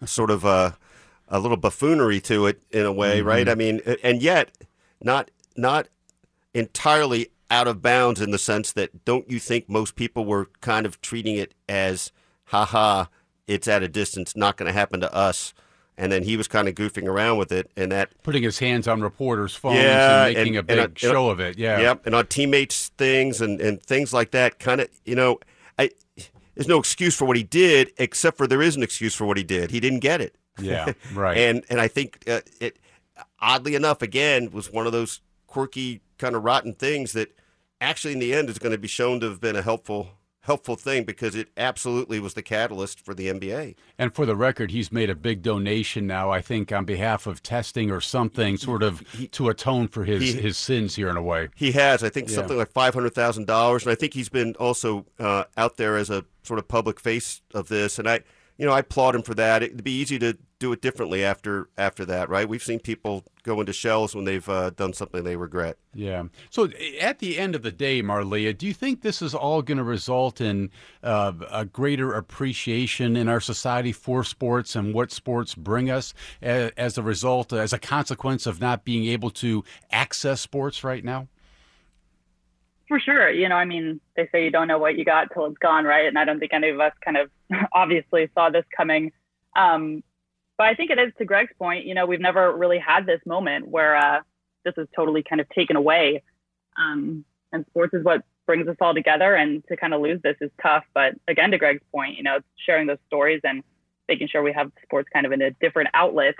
[0.06, 0.46] sort of
[1.34, 3.28] a little buffoonery to it in a way, mm-hmm.
[3.28, 3.50] right?
[3.50, 4.52] I mean, and yet
[5.02, 5.88] not not
[6.54, 10.86] entirely out of bounds in the sense that don't you think most people were kind
[10.86, 12.12] of treating it as,
[12.46, 13.06] haha,
[13.48, 15.54] it's at a distance, not going to happen to us.
[15.98, 18.88] And then he was kind of goofing around with it, and that Putting his hands
[18.88, 21.58] on reporters' phones Yeah, and making and- a big I- and I- show of it.
[21.58, 21.80] Yeah.
[21.80, 24.60] Yep, and on teammates things and, and things like that.
[24.60, 25.39] Kind of, you know,
[25.78, 25.89] I
[26.56, 29.38] there's no excuse for what he did, except for there is an excuse for what
[29.38, 29.72] he did.
[29.72, 30.36] He didn't get it.
[30.60, 31.38] Yeah, right.
[31.38, 32.78] and and I think uh, it,
[33.39, 37.36] oddly enough, again, was one of those quirky kind of rotten things that
[37.82, 40.10] actually in the end is going to be shown to have been a helpful
[40.42, 43.76] helpful thing because it absolutely was the catalyst for the NBA.
[43.98, 47.42] And for the record, he's made a big donation now, I think, on behalf of
[47.42, 51.22] testing or something, sort of to atone for his, he- his sins here in a
[51.22, 51.48] way.
[51.56, 52.36] He has, I think, Yeah.
[52.36, 55.96] something like five hundred thousand dollars, and I think he's been also uh, out there
[55.96, 57.98] as a sort of public face of this.
[57.98, 58.20] And I,
[58.58, 59.63] you know, I applaud him for that.
[59.63, 62.48] It'd be easy to do it differently after after that, right?
[62.48, 65.78] We've seen people go into shells when they've uh, done something they regret.
[65.94, 66.24] Yeah.
[66.50, 66.70] So
[67.02, 69.84] at the end of the day, Marlia, do you think this is all going to
[69.84, 70.70] result in
[71.04, 76.72] uh, a greater appreciation in our society for sports and what sports bring us as,
[76.78, 81.28] as a result, as a consequence of not being able to access sports right now?
[82.93, 83.32] For sure.
[83.32, 85.84] You know, I mean, they say you don't know what you got till it's gone,
[85.84, 86.06] right?
[86.06, 87.32] And I don't think any of us kind of
[87.73, 89.12] obviously saw this coming.
[89.56, 90.03] Um,
[90.60, 93.19] but I think it is to Greg's point, you know, we've never really had this
[93.25, 94.19] moment where uh,
[94.63, 96.21] this is totally kind of taken away.
[96.77, 99.34] Um, and sports is what brings us all together.
[99.34, 100.84] And to kind of lose this is tough.
[100.93, 103.63] But again, to Greg's point, you know, sharing those stories and
[104.08, 106.36] making sure we have sports kind of in a different outlet,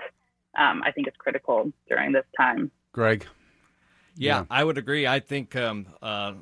[0.56, 2.70] um, I think is critical during this time.
[2.92, 3.26] Greg?
[4.16, 4.44] Yeah, Yeah.
[4.50, 5.06] I would agree.
[5.06, 6.34] I think um, uh,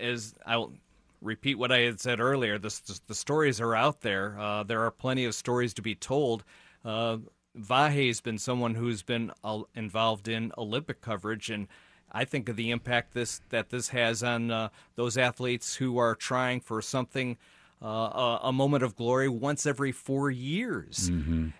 [0.00, 0.72] as I'll
[1.20, 4.38] repeat what I had said earlier, the, the stories are out there.
[4.38, 6.44] Uh, there are plenty of stories to be told.
[6.84, 7.18] Uh,
[7.56, 11.68] Vahe's been someone who's been uh, involved in Olympic coverage, and
[12.10, 16.14] I think of the impact this that this has on uh, those athletes who are
[16.14, 17.36] trying for something.
[17.82, 21.10] Uh, a, a moment of glory once every four years,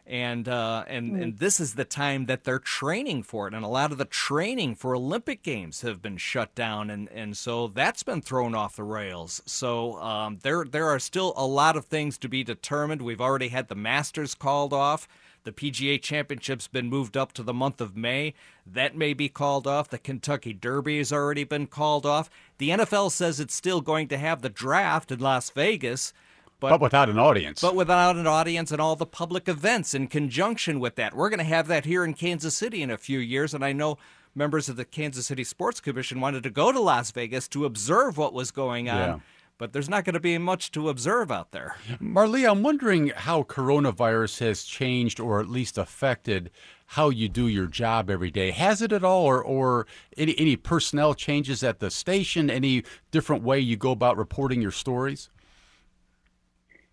[0.06, 3.68] and uh, and and this is the time that they're training for it, and a
[3.68, 8.04] lot of the training for Olympic games have been shut down, and, and so that's
[8.04, 9.42] been thrown off the rails.
[9.46, 13.02] So um, there there are still a lot of things to be determined.
[13.02, 15.08] We've already had the Masters called off.
[15.44, 18.34] The PGA Championship's been moved up to the month of May.
[18.66, 19.88] That may be called off.
[19.88, 22.30] The Kentucky Derby has already been called off.
[22.58, 26.12] The NFL says it's still going to have the draft in Las Vegas,
[26.60, 27.60] But without an audience.
[27.60, 31.14] but without an audience and all the public events in conjunction with that.
[31.16, 33.72] We're going to have that here in Kansas City in a few years, and I
[33.72, 33.98] know
[34.36, 38.16] members of the Kansas City Sports Commission wanted to go to Las Vegas to observe
[38.16, 38.96] what was going on.
[39.08, 39.18] Yeah.
[39.58, 41.76] But there's not going to be much to observe out there.
[42.00, 46.50] Marlee, I'm wondering how coronavirus has changed or at least affected
[46.86, 48.50] how you do your job every day.
[48.50, 49.86] Has it at all, or, or
[50.16, 52.50] any, any personnel changes at the station?
[52.50, 55.30] Any different way you go about reporting your stories?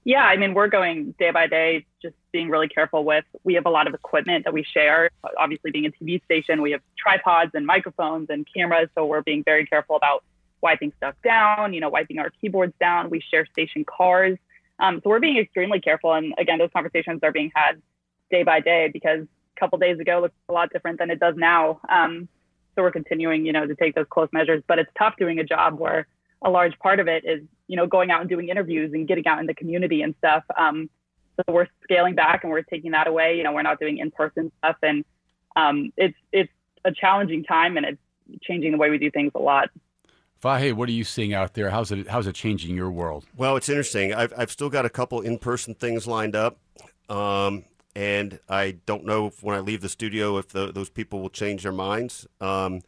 [0.05, 3.25] Yeah, I mean, we're going day by day, just being really careful with.
[3.43, 5.09] We have a lot of equipment that we share.
[5.37, 9.43] Obviously, being a TV station, we have tripods and microphones and cameras, so we're being
[9.43, 10.23] very careful about
[10.61, 13.09] wiping stuff down, you know, wiping our keyboards down.
[13.09, 14.37] We share station cars.
[14.79, 16.13] Um, so we're being extremely careful.
[16.13, 17.81] And again, those conversations are being had
[18.31, 21.35] day by day because a couple days ago looked a lot different than it does
[21.35, 21.81] now.
[21.89, 22.29] Um,
[22.75, 24.63] so we're continuing, you know, to take those close measures.
[24.67, 26.07] But it's tough doing a job where
[26.41, 29.27] a large part of it is, you know, going out and doing interviews and getting
[29.27, 30.43] out in the community and stuff.
[30.57, 30.89] Um,
[31.35, 33.37] so we're scaling back and we're taking that away.
[33.37, 35.05] You know, we're not doing in-person stuff, and
[35.55, 36.51] um, it's it's
[36.85, 38.01] a challenging time and it's
[38.41, 39.69] changing the way we do things a lot.
[40.41, 41.69] Vahe, what are you seeing out there?
[41.69, 43.25] How's it how's it changing your world?
[43.35, 44.13] Well, it's interesting.
[44.13, 46.59] I've I've still got a couple in person things lined up,
[47.09, 51.21] um, and I don't know if when I leave the studio if the, those people
[51.21, 52.25] will change their minds.
[52.39, 52.81] Um,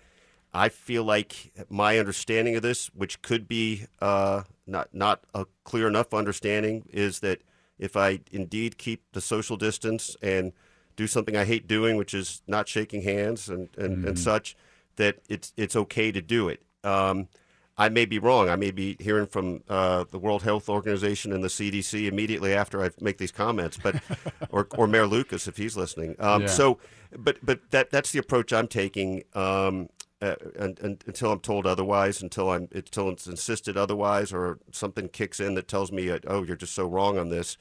[0.54, 5.88] I feel like my understanding of this, which could be uh, not not a clear
[5.88, 7.42] enough understanding, is that
[7.78, 10.54] if I indeed keep the social distance and
[10.96, 14.08] do something I hate doing, which is not shaking hands and, and, mm-hmm.
[14.10, 14.56] and such,
[14.96, 16.62] that it's it's okay to do it.
[16.84, 17.28] Um,
[17.77, 18.49] I may be wrong.
[18.49, 22.84] I may be hearing from uh, the World Health Organization and the CDC immediately after
[22.84, 23.95] I make these comments, but
[24.49, 26.15] or, or Mayor Lucas if he's listening.
[26.19, 26.47] Um, yeah.
[26.47, 26.79] So,
[27.17, 29.23] but but that that's the approach I'm taking.
[29.34, 29.89] Um,
[30.21, 35.10] uh, and, and, until I'm told otherwise, until I'm until it's insisted otherwise, or something
[35.10, 37.57] kicks in that tells me, uh, "Oh, you're just so wrong on this."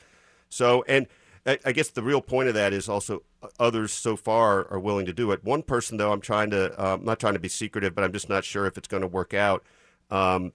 [0.50, 1.06] So, and
[1.46, 4.80] I, I guess the real point of that is also uh, others so far are
[4.80, 5.42] willing to do it.
[5.42, 8.12] One person, though, I'm trying to, uh, I'm not trying to be secretive, but I'm
[8.12, 9.64] just not sure if it's going to work out
[10.10, 10.52] um,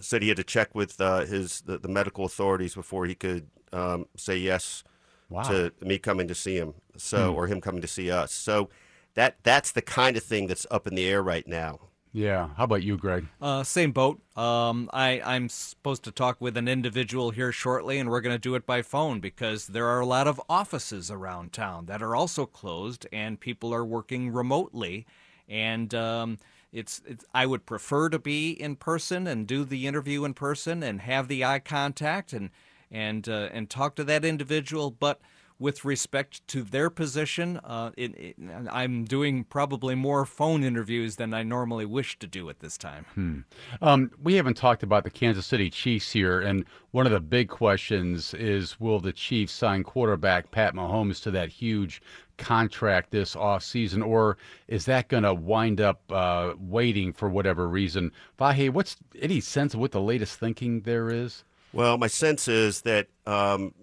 [0.00, 3.48] said he had to check with uh, his the, the, medical authorities before he could
[3.72, 4.84] um, say yes
[5.28, 5.42] wow.
[5.42, 6.74] to me coming to see him.
[6.96, 7.38] So hmm.
[7.38, 8.32] or him coming to see us.
[8.32, 8.70] So
[9.14, 11.80] that that's the kind of thing that's up in the air right now.
[12.16, 12.48] Yeah.
[12.56, 13.26] How about you, Greg?
[13.42, 14.22] Uh, same boat.
[14.38, 18.40] Um, I, I'm supposed to talk with an individual here shortly, and we're going to
[18.40, 22.16] do it by phone because there are a lot of offices around town that are
[22.16, 25.04] also closed, and people are working remotely.
[25.46, 26.38] And um,
[26.72, 30.82] it's, it's I would prefer to be in person and do the interview in person
[30.82, 32.50] and have the eye contact and
[32.90, 35.20] and uh, and talk to that individual, but
[35.58, 38.36] with respect to their position, uh, it, it,
[38.70, 43.06] I'm doing probably more phone interviews than I normally wish to do at this time.
[43.14, 43.38] Hmm.
[43.80, 47.48] Um, we haven't talked about the Kansas City Chiefs here, and one of the big
[47.48, 52.02] questions is will the Chiefs sign quarterback Pat Mahomes to that huge
[52.36, 54.36] contract this offseason, or
[54.68, 58.12] is that going to wind up uh, waiting for whatever reason?
[58.38, 61.44] Vahe, what's any sense of what the latest thinking there is?
[61.72, 63.74] Well, my sense is that, um,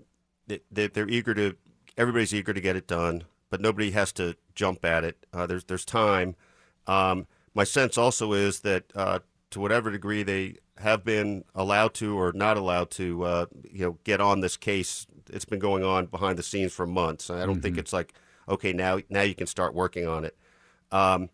[0.47, 1.55] that, that they're eager to,
[1.97, 5.25] everybody's eager to get it done, but nobody has to jump at it.
[5.33, 6.35] Uh, there's there's time.
[6.87, 9.19] Um, my sense also is that uh,
[9.51, 13.97] to whatever degree they have been allowed to or not allowed to, uh, you know,
[14.03, 15.05] get on this case.
[15.29, 17.29] It's been going on behind the scenes for months.
[17.29, 17.61] I don't mm-hmm.
[17.61, 18.13] think it's like
[18.47, 20.37] okay, now now you can start working on it.
[20.91, 21.29] Um,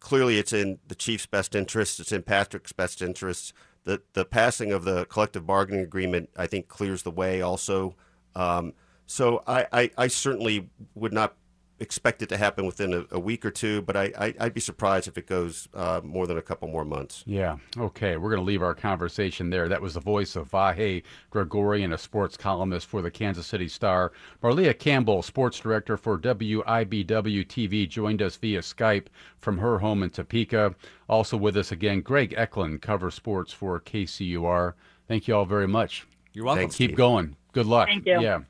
[0.00, 2.00] clearly, it's in the chief's best interest.
[2.00, 3.52] It's in Patrick's best interest.
[3.84, 7.40] The the passing of the collective bargaining agreement, I think, clears the way.
[7.40, 7.96] Also,
[8.38, 8.72] um,
[9.06, 11.34] so I, I, I certainly would not
[11.80, 14.60] expect it to happen within a, a week or two, but I, I, would be
[14.60, 17.22] surprised if it goes uh, more than a couple more months.
[17.26, 17.56] Yeah.
[17.76, 18.16] Okay.
[18.16, 19.68] We're going to leave our conversation there.
[19.68, 24.12] That was the voice of Vahe Gregorian, a sports columnist for the Kansas City Star.
[24.42, 29.06] Marlia Campbell, sports director for WIBW TV, joined us via Skype
[29.38, 30.74] from her home in Topeka.
[31.08, 34.74] Also with us again, Greg Echlin, cover sports for KCUR.
[35.06, 36.06] Thank you all very much.
[36.32, 36.62] You're welcome.
[36.62, 36.96] Thanks, Keep Steve.
[36.96, 37.36] going.
[37.52, 37.88] Good luck.
[37.88, 38.20] Thank you.
[38.20, 38.40] Yeah.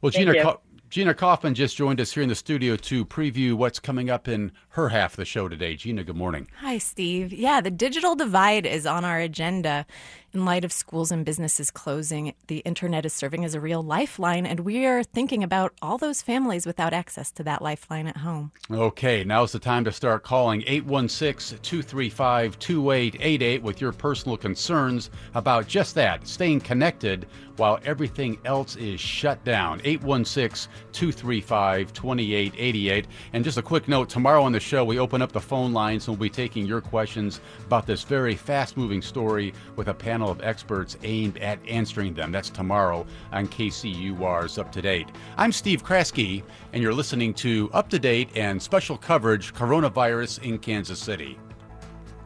[0.00, 0.56] Well, Thank Gina,
[0.90, 4.50] Gina Kaufman just joined us here in the studio to preview what's coming up in
[4.70, 5.76] her half of the show today.
[5.76, 6.48] Gina, good morning.
[6.58, 7.32] Hi, Steve.
[7.32, 9.86] Yeah, the digital divide is on our agenda.
[10.32, 14.46] In light of schools and businesses closing, the internet is serving as a real lifeline,
[14.46, 18.52] and we are thinking about all those families without access to that lifeline at home.
[18.70, 25.66] Okay, now's the time to start calling 816 235 2888 with your personal concerns about
[25.66, 29.80] just that, staying connected while everything else is shut down.
[29.82, 33.06] 816 235 2888.
[33.32, 36.06] And just a quick note tomorrow on the show, we open up the phone lines
[36.06, 40.19] and we'll be taking your questions about this very fast moving story with a panel
[40.20, 42.30] panel of experts aimed at answering them.
[42.30, 45.08] That's tomorrow on KCUR's Up to Date.
[45.38, 46.42] I'm Steve Kraske,
[46.74, 51.38] and you're listening to Up to Date and special coverage Coronavirus in Kansas City.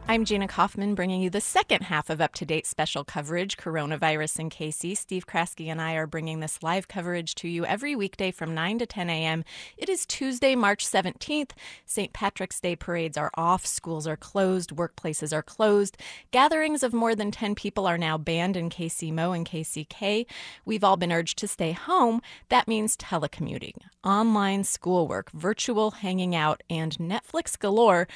[0.07, 4.39] I'm Gina Kaufman bringing you the second half of up to date special coverage, Coronavirus
[4.39, 4.95] in KC.
[4.95, 8.77] Steve Kraske and I are bringing this live coverage to you every weekday from 9
[8.77, 9.43] to 10 a.m.
[9.77, 11.51] It is Tuesday, March 17th.
[11.87, 12.13] St.
[12.13, 15.97] Patrick's Day parades are off, schools are closed, workplaces are closed.
[16.29, 20.27] Gatherings of more than 10 people are now banned in KCMO and KCK.
[20.65, 22.21] We've all been urged to stay home.
[22.49, 28.07] That means telecommuting, online schoolwork, virtual hanging out, and Netflix galore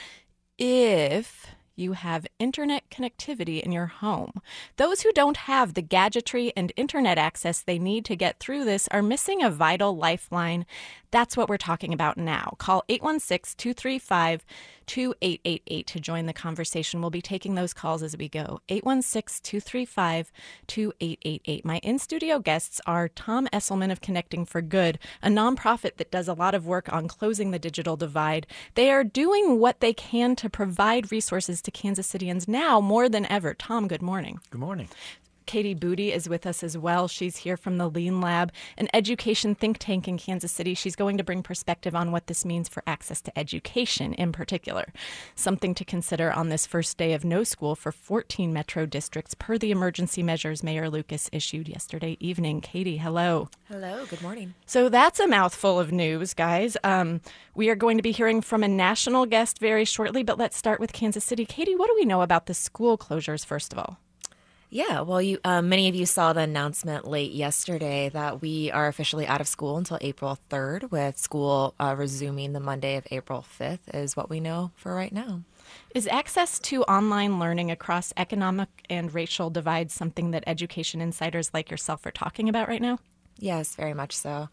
[0.60, 1.48] if
[1.80, 4.42] you have internet connectivity in your home.
[4.78, 8.88] Those who don't have the gadgetry and internet access they need to get through this
[8.90, 10.66] are missing a vital lifeline.
[11.12, 12.56] That's what we're talking about now.
[12.60, 14.46] Call 816 235
[14.86, 17.00] 2888 to join the conversation.
[17.00, 18.60] We'll be taking those calls as we go.
[18.70, 20.32] 816 235
[20.68, 21.66] 2888.
[21.66, 26.28] My in studio guests are Tom Esselman of Connecting for Good, a nonprofit that does
[26.28, 28.48] a lot of work on closing the digital divide.
[28.76, 33.26] They are doing what they can to provide resources to Kansas Cityans now more than
[33.28, 33.54] ever.
[33.54, 34.40] Tom, good morning.
[34.50, 34.90] Good morning.
[35.50, 37.08] Katie Boody is with us as well.
[37.08, 40.76] She's here from the Lean Lab, an education think tank in Kansas City.
[40.76, 44.94] She's going to bring perspective on what this means for access to education in particular.
[45.34, 49.58] Something to consider on this first day of no school for 14 metro districts per
[49.58, 52.62] the emergency measures Mayor Lucas issued yesterday evening.
[52.62, 53.50] Katie, hello.
[53.70, 54.54] Hello, good morning.
[54.68, 56.78] So that's a mouthful of news, guys.
[56.84, 57.22] Um,
[57.56, 60.80] we are going to be hearing from a national guest very shortly, but let's start
[60.80, 61.44] with Kansas City.
[61.44, 63.98] Katie, what do we know about the school closures, first of all?
[64.72, 68.88] Yeah, well, you uh, many of you saw the announcement late yesterday that we are
[68.88, 73.44] officially out of school until April 3rd, with school uh, resuming the Monday of April
[73.60, 75.42] 5th, is what we know for right now.
[75.96, 81.72] Is access to online learning across economic and racial divides something that education insiders like
[81.72, 83.00] yourself are talking about right now?
[83.40, 84.50] Yes, very much so.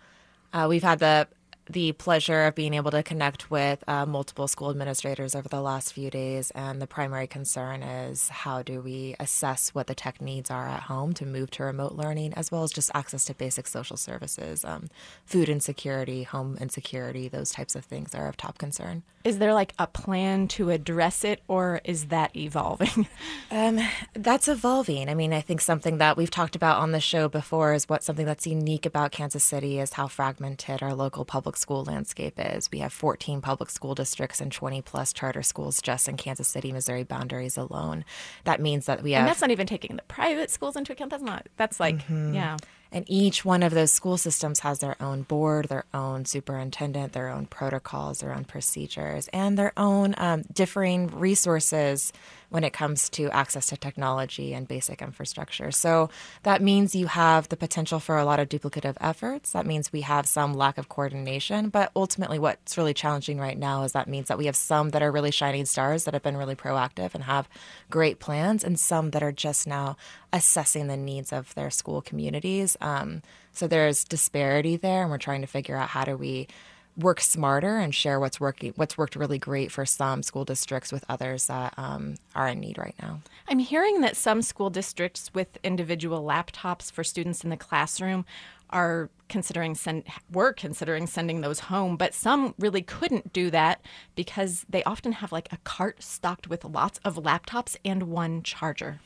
[0.50, 1.29] Uh, we've had the
[1.68, 5.92] the pleasure of being able to connect with uh, multiple school administrators over the last
[5.92, 6.50] few days.
[6.52, 10.85] And the primary concern is how do we assess what the tech needs are at
[10.85, 14.64] home to move to remote learning, as well as just access to basic social services,
[14.64, 14.88] um,
[15.24, 19.02] food insecurity, home insecurity, those types of things are of top concern.
[19.24, 23.09] Is there like a plan to address it, or is that evolving?
[23.50, 23.81] um,
[24.14, 25.09] that's evolving.
[25.09, 28.05] I mean, I think something that we've talked about on the show before is what
[28.05, 32.71] something that's unique about Kansas City is how fragmented our local public school landscape is.
[32.71, 36.73] We have 14 public school districts and 20 plus charter schools just in Kansas City,
[36.73, 38.05] Missouri boundaries alone.
[38.45, 39.21] That means that we have.
[39.21, 41.11] And that's not even taking the private schools into account.
[41.11, 42.35] That's not, that's like, mm-hmm.
[42.35, 42.57] yeah.
[42.92, 47.29] And each one of those school systems has their own board, their own superintendent, their
[47.29, 52.12] own protocols, their own procedures, and their own um, differing resources
[52.49, 55.72] when it comes to access to technology and basic infrastructure.
[55.72, 56.11] So
[56.44, 59.53] that means you have the potential for a lot of duplicative efforts.
[59.53, 61.70] That means we have some lack of coordination.
[61.70, 65.03] But ultimately, what's really challenging right now is that means that we have some that
[65.03, 67.49] are really shining stars that have been really proactive and have
[67.90, 69.96] great plans, and some that are just now
[70.33, 72.76] assessing the needs of their school communities.
[72.81, 76.49] Um, so there's disparity there, and we're trying to figure out how do we
[76.97, 81.05] work smarter and share what's working what's worked really great for some school districts with
[81.09, 83.21] others that um, are in need right now.
[83.49, 88.25] I'm hearing that some school districts with individual laptops for students in the classroom
[88.71, 93.81] are considering send were considering sending those home but some really couldn't do that
[94.15, 99.01] because they often have like a cart stocked with lots of laptops and one charger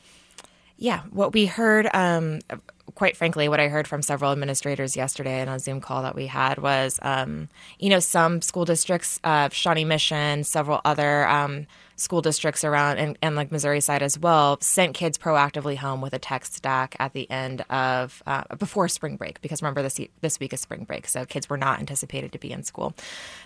[0.81, 2.39] yeah, what we heard, um,
[2.95, 6.25] quite frankly, what I heard from several administrators yesterday in a Zoom call that we
[6.25, 11.67] had was, um, you know, some school districts, uh, Shawnee Mission, several other um,
[12.01, 16.13] school districts around and, and like Missouri side as well sent kids proactively home with
[16.13, 20.39] a tech stack at the end of uh, before spring break because remember this this
[20.39, 22.93] week is spring break so kids were not anticipated to be in school.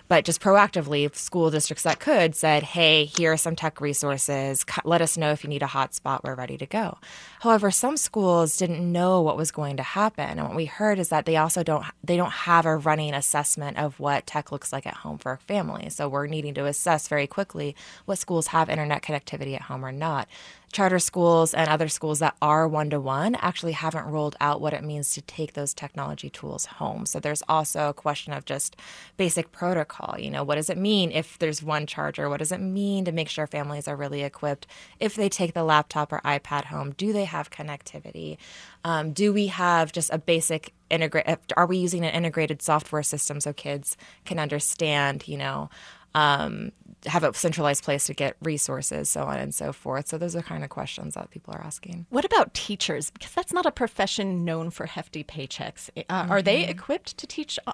[0.08, 4.64] But just proactively school districts that could said hey here are some tech resources.
[4.84, 6.24] Let us know if you need a hotspot.
[6.24, 6.98] We're ready to go.
[7.40, 11.10] However some schools didn't know what was going to happen and what we heard is
[11.10, 14.86] that they also don't they don't have a running assessment of what tech looks like
[14.86, 18.52] at home for a family so we're needing to assess very quickly what schools schools
[18.52, 20.28] have internet connectivity at home or not.
[20.72, 24.74] Charter schools and other schools that are one to one actually haven't rolled out what
[24.74, 27.06] it means to take those technology tools home.
[27.06, 28.76] So there's also a question of just
[29.16, 30.16] basic protocol.
[30.18, 32.28] You know, what does it mean if there's one charger?
[32.28, 34.66] What does it mean to make sure families are really equipped?
[35.00, 38.36] If they take the laptop or iPad home, do they have connectivity?
[38.84, 41.38] Um, do we have just a basic integrate?
[41.56, 45.70] Are we using an integrated software system so kids can understand, you know,
[46.14, 46.72] um,
[47.06, 50.08] have a centralized place to get resources, so on and so forth.
[50.08, 52.06] So those are kind of questions that people are asking.
[52.10, 53.10] What about teachers?
[53.10, 55.90] Because that's not a profession known for hefty paychecks.
[55.96, 56.32] Uh, mm-hmm.
[56.32, 57.72] Are they equipped to teach o-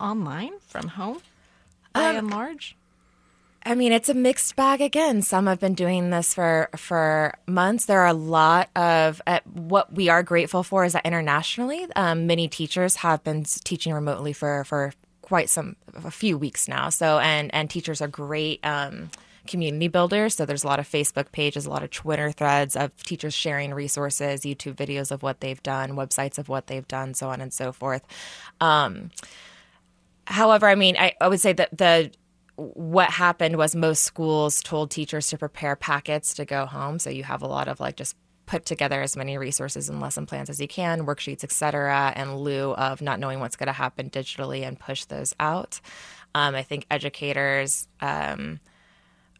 [0.00, 1.20] online from home
[1.92, 2.76] by um, and large?
[3.64, 5.22] I mean, it's a mixed bag again.
[5.22, 7.84] Some have been doing this for for months.
[7.84, 12.26] There are a lot of uh, what we are grateful for is that internationally, um,
[12.26, 14.92] many teachers have been teaching remotely for for
[15.32, 16.90] quite some a few weeks now.
[16.90, 18.60] So and and teachers are great.
[18.66, 19.10] Um,
[19.46, 20.34] community builders.
[20.34, 23.72] So there's a lot of Facebook pages, a lot of Twitter threads of teachers sharing
[23.72, 27.52] resources, YouTube videos of what they've done, websites of what they've done, so on and
[27.52, 28.02] so forth.
[28.60, 29.10] Um,
[30.26, 32.12] however, I mean, I, I would say that the
[32.56, 36.98] what happened was most schools told teachers to prepare packets to go home.
[36.98, 38.16] So you have a lot of like just
[38.52, 42.72] put together as many resources and lesson plans as you can, worksheets, etc., in lieu
[42.74, 45.80] of not knowing what's going to happen digitally and push those out.
[46.34, 48.60] Um, I think educators um,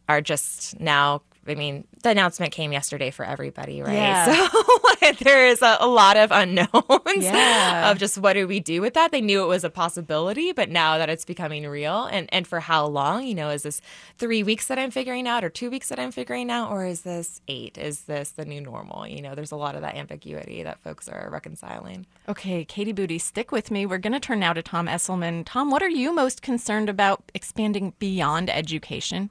[0.09, 3.93] are just now I mean, the announcement came yesterday for everybody, right?
[3.93, 4.47] Yeah.
[4.49, 6.69] So there is a, a, lot of unknowns
[7.17, 7.91] yeah.
[7.91, 9.11] of just what do we do with that.
[9.11, 12.61] They knew it was a possibility, but now that it's becoming real, and and for
[12.61, 13.25] how long?
[13.25, 13.81] You know, is this
[14.17, 17.01] three weeks that I'm figuring out, or two weeks that I'm figuring out, or is
[17.01, 17.77] this eight?
[17.77, 19.05] Is this the new normal?
[19.05, 22.05] You know, there's a lot of that ambiguity that folks are reconciling.
[22.29, 23.85] Okay, Katie Boody, stick with me.
[23.85, 25.43] We're going to turn now to Tom Esselman.
[25.45, 29.29] Tom, what are you most concerned about expanding beyond education?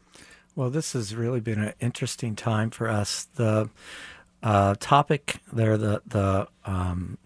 [0.55, 3.27] Well, this has really been an interesting time for us.
[3.37, 3.71] The
[4.43, 7.17] uh, topic there, the the um,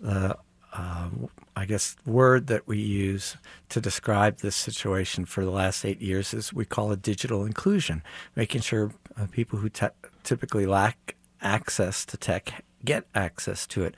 [0.00, 0.36] the
[0.72, 1.08] uh,
[1.54, 3.36] I guess word that we use
[3.68, 8.02] to describe this situation for the last eight years is we call it digital inclusion,
[8.34, 9.86] making sure uh, people who te-
[10.24, 13.94] typically lack access to tech get access to it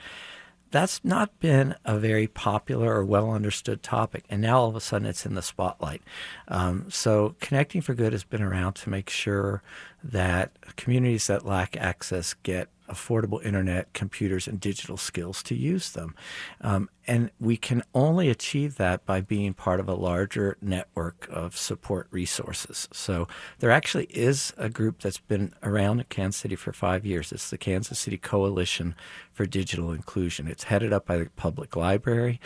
[0.70, 4.24] that's not been a very popular or well understood topic.
[4.28, 6.02] And now all of a sudden it's in the spotlight.
[6.48, 9.62] Um, so Connecting for Good has been around to make sure
[10.02, 16.14] that communities that lack access get affordable internet, computers, and digital skills to use them.
[16.60, 21.56] Um, and we can only achieve that by being part of a larger network of
[21.56, 22.88] support resources.
[22.92, 23.28] So
[23.60, 27.30] there actually is a group that's been around in Kansas City for five years.
[27.30, 28.94] It's the Kansas City Coalition
[29.32, 30.48] for Digital Inclusion.
[30.48, 32.40] It's headed up by the public library.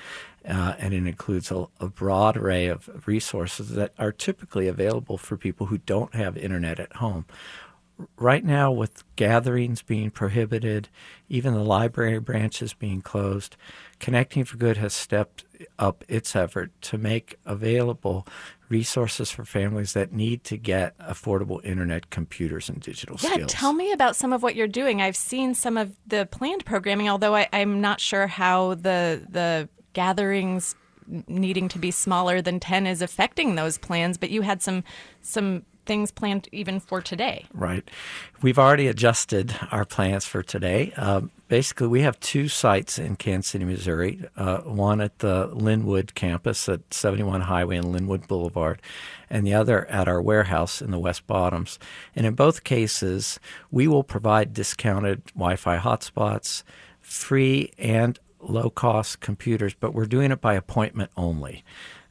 [0.48, 5.36] Uh, and it includes a, a, broad array of resources that are typically available for
[5.36, 7.26] people who don't have internet at home
[8.16, 10.88] right now, with gatherings being prohibited,
[11.28, 13.56] even the library branches being closed,
[14.00, 15.44] Connecting for Good has stepped
[15.78, 18.26] up its effort to make available
[18.70, 23.52] resources for families that need to get affordable internet computers and digital yeah, skills.
[23.52, 25.02] tell me about some of what you're doing.
[25.02, 29.68] I've seen some of the planned programming, although I, I'm not sure how the the
[29.92, 30.74] gatherings
[31.26, 34.84] needing to be smaller than 10 is affecting those plans but you had some
[35.22, 37.44] some things planned even for today.
[37.52, 37.82] Right.
[38.42, 40.92] We've already adjusted our plans for today.
[40.96, 46.14] Uh, basically, we have two sites in Kansas City, Missouri uh, one at the Linwood
[46.14, 48.80] campus at 71 Highway and Linwood Boulevard,
[49.28, 51.80] and the other at our warehouse in the West Bottoms.
[52.14, 53.40] And in both cases,
[53.72, 56.62] we will provide discounted Wi Fi hotspots,
[57.00, 61.64] free and low cost computers, but we're doing it by appointment only.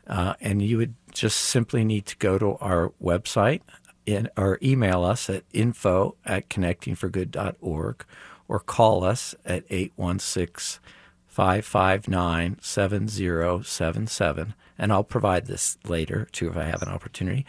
[0.06, 3.62] Uh, and you would just simply need to go to our website
[4.06, 8.06] in, or email us at info at connectingforgood.org
[8.48, 10.82] or call us at 816
[11.28, 14.54] 559 7077.
[14.78, 17.46] And I'll provide this later too if I have an opportunity.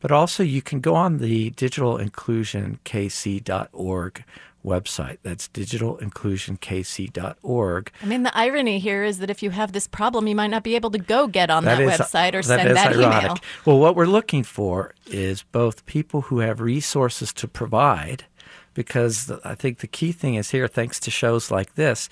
[0.00, 4.24] But also, you can go on the digitalinclusionkc.org
[4.68, 5.16] website.
[5.22, 7.92] That's digitalinclusionkc.org.
[8.02, 10.62] I mean, the irony here is that if you have this problem, you might not
[10.62, 13.22] be able to go get on that, that is, website or that send that ironic.
[13.22, 13.38] email.
[13.64, 18.24] Well, what we're looking for is both people who have resources to provide,
[18.74, 22.08] because I think the key thing is here, thanks to shows like this,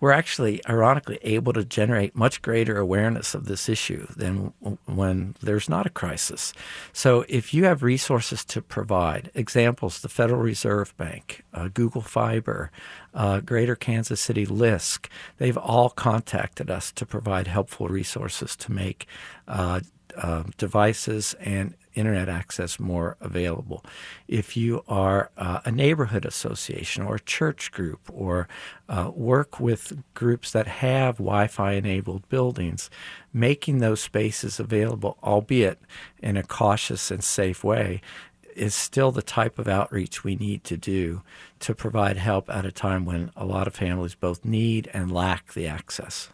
[0.00, 4.52] we're actually, ironically, able to generate much greater awareness of this issue than
[4.86, 6.52] when there's not a crisis.
[6.92, 12.70] So, if you have resources to provide, examples, the Federal Reserve Bank, uh, Google Fiber,
[13.14, 19.06] uh, Greater Kansas City LISC, they've all contacted us to provide helpful resources to make
[19.48, 19.80] uh,
[20.18, 23.84] uh devices and internet access more available.
[24.28, 28.48] If you are uh, a neighborhood association or a church group or
[28.88, 32.88] uh, work with groups that have Wi Fi enabled buildings,
[33.32, 35.80] making those spaces available, albeit
[36.22, 38.00] in a cautious and safe way,
[38.54, 41.22] is still the type of outreach we need to do
[41.60, 45.52] to provide help at a time when a lot of families both need and lack
[45.52, 46.28] the access.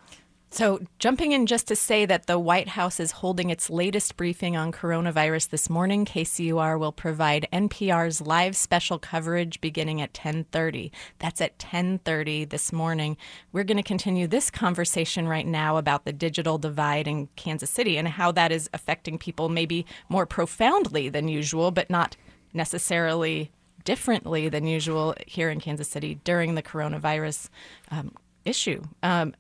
[0.55, 4.57] So, jumping in just to say that the White House is holding its latest briefing
[4.57, 6.05] on coronavirus this morning.
[6.05, 10.93] KCUR will provide NPR's live special coverage beginning at 10:30.
[11.19, 13.17] That's at 10:30 this morning.
[13.51, 17.99] We're going to continue this conversation right now about the digital divide in Kansas City
[17.99, 22.17] and how that is affecting people maybe more profoundly than usual, but not
[22.53, 23.51] necessarily
[23.85, 27.49] differently than usual here in Kansas City during the coronavirus
[27.91, 28.13] um,
[28.45, 28.85] issue.
[29.03, 29.35] Um,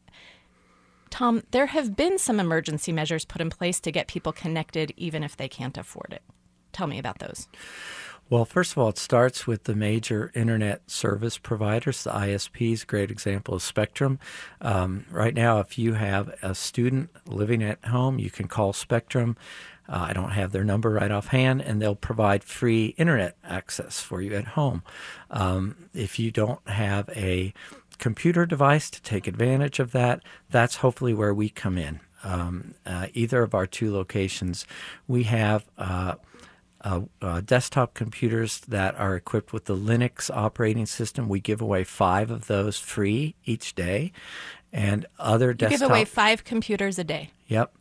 [1.14, 5.22] Tom, there have been some emergency measures put in place to get people connected even
[5.22, 6.24] if they can't afford it.
[6.72, 7.46] Tell me about those.
[8.28, 12.84] Well, first of all, it starts with the major internet service providers, the ISPs.
[12.84, 14.18] Great example is Spectrum.
[14.60, 19.36] Um, right now, if you have a student living at home, you can call Spectrum.
[19.88, 24.20] Uh, I don't have their number right offhand, and they'll provide free internet access for
[24.20, 24.82] you at home.
[25.30, 27.52] Um, if you don't have a
[27.98, 32.00] computer device to take advantage of that, that's hopefully where we come in.
[32.22, 34.66] Um, uh, either of our two locations,
[35.06, 36.14] we have uh,
[36.80, 41.28] uh, uh, desktop computers that are equipped with the Linux operating system.
[41.28, 44.12] We give away five of those free each day,
[44.72, 45.80] and other you desktop.
[45.80, 47.30] give away five computers a day.
[47.46, 47.74] Yep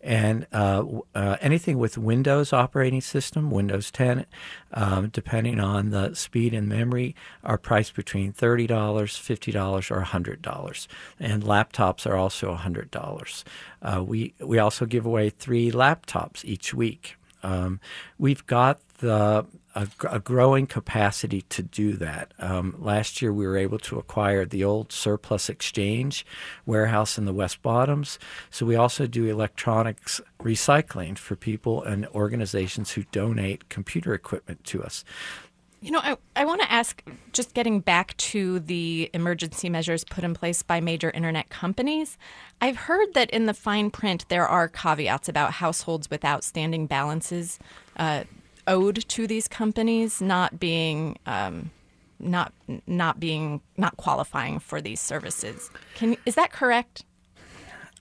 [0.00, 0.84] and uh,
[1.14, 4.26] uh, anything with Windows operating system, Windows 10,
[4.72, 10.86] um, depending on the speed and memory, are priced between $30, $50, or $100.
[11.18, 13.44] And laptops are also $100.
[13.82, 17.16] Uh, we, we also give away three laptops each week.
[17.42, 17.80] Um,
[18.18, 22.32] we've got the a, a, growing capacity to do that.
[22.38, 26.26] Um, last year, we were able to acquire the old Surplus Exchange
[26.66, 28.18] warehouse in the West Bottoms.
[28.50, 34.82] So we also do electronics recycling for people and organizations who donate computer equipment to
[34.82, 35.04] us.
[35.80, 37.00] You know, I, I want to ask,
[37.32, 42.18] just getting back to the emergency measures put in place by major internet companies,
[42.60, 47.60] I've heard that in the fine print there are caveats about households with outstanding balances
[47.96, 48.24] uh,
[48.68, 51.70] owed to these companies not being um,
[52.20, 52.52] not
[52.86, 55.70] not being not qualifying for these services.
[55.94, 57.04] Can is that correct?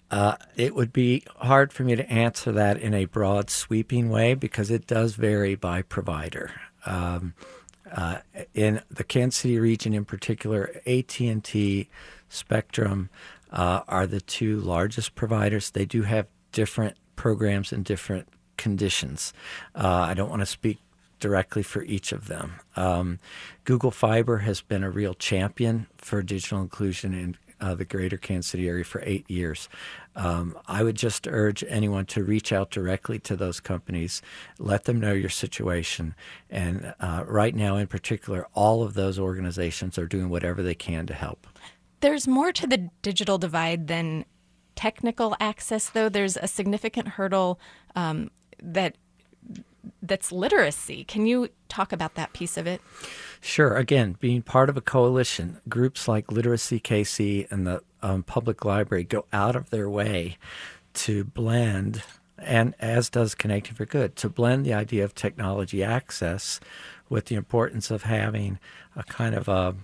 [0.09, 4.33] Uh, it would be hard for me to answer that in a broad, sweeping way
[4.33, 6.51] because it does vary by provider.
[6.85, 7.33] Um,
[7.91, 8.19] uh,
[8.53, 11.89] in the Kansas City region, in particular, AT and T,
[12.29, 13.09] Spectrum
[13.51, 15.71] uh, are the two largest providers.
[15.71, 19.33] They do have different programs and different conditions.
[19.75, 20.79] Uh, I don't want to speak
[21.19, 22.53] directly for each of them.
[22.75, 23.19] Um,
[23.63, 28.51] Google Fiber has been a real champion for digital inclusion in uh, the greater Kansas
[28.51, 29.67] City area for eight years.
[30.15, 34.21] Um, I would just urge anyone to reach out directly to those companies,
[34.59, 36.15] let them know your situation.
[36.49, 41.07] And uh, right now, in particular, all of those organizations are doing whatever they can
[41.07, 41.47] to help.
[42.01, 44.25] There's more to the digital divide than
[44.75, 46.09] technical access, though.
[46.09, 47.59] There's a significant hurdle
[47.95, 48.29] um,
[48.61, 48.95] that
[50.01, 51.03] that's literacy.
[51.03, 52.81] Can you talk about that piece of it?
[53.41, 53.75] Sure.
[53.75, 59.03] Again, being part of a coalition, groups like Literacy KC and the um, Public Library
[59.03, 60.37] go out of their way
[60.93, 62.03] to blend,
[62.37, 66.59] and as does Connecting for Good, to blend the idea of technology access
[67.09, 68.59] with the importance of having
[68.95, 69.75] a kind of a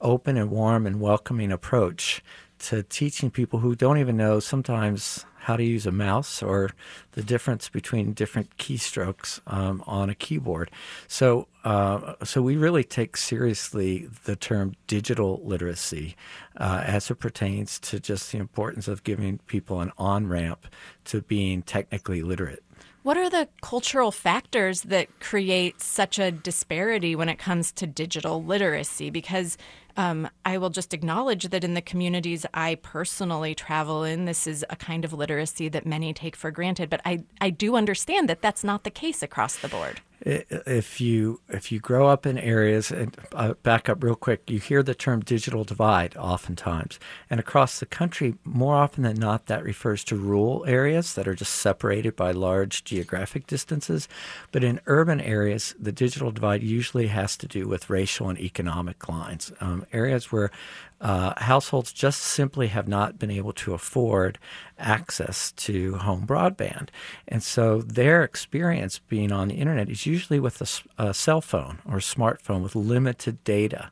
[0.00, 2.22] open and warm and welcoming approach
[2.58, 6.70] to teaching people who don't even know sometimes how to use a mouse or
[7.12, 10.68] the difference between different keystrokes um, on a keyboard.
[11.06, 16.16] So, uh, so we really take seriously the term digital literacy
[16.56, 20.66] uh, as it pertains to just the importance of giving people an on ramp
[21.04, 22.64] to being technically literate.
[23.06, 28.42] What are the cultural factors that create such a disparity when it comes to digital
[28.42, 29.10] literacy?
[29.10, 29.56] Because
[29.96, 34.64] um, I will just acknowledge that in the communities I personally travel in, this is
[34.70, 36.90] a kind of literacy that many take for granted.
[36.90, 41.40] But I, I do understand that that's not the case across the board if you
[41.48, 44.94] if you grow up in areas and uh, back up real quick you hear the
[44.94, 46.98] term digital divide oftentimes.
[47.28, 51.34] And across the country more often than not that refers to rural areas that are
[51.34, 54.08] just separated by large geographic distances.
[54.52, 59.08] But in urban areas the digital divide usually has to do with racial and economic
[59.08, 60.50] lines um, areas where
[61.00, 64.38] uh, households just simply have not been able to afford
[64.78, 66.88] access to home broadband.
[67.26, 71.78] And so their experience being on the internet is usually with a, a, cell phone
[71.86, 73.90] or smartphone with limited data.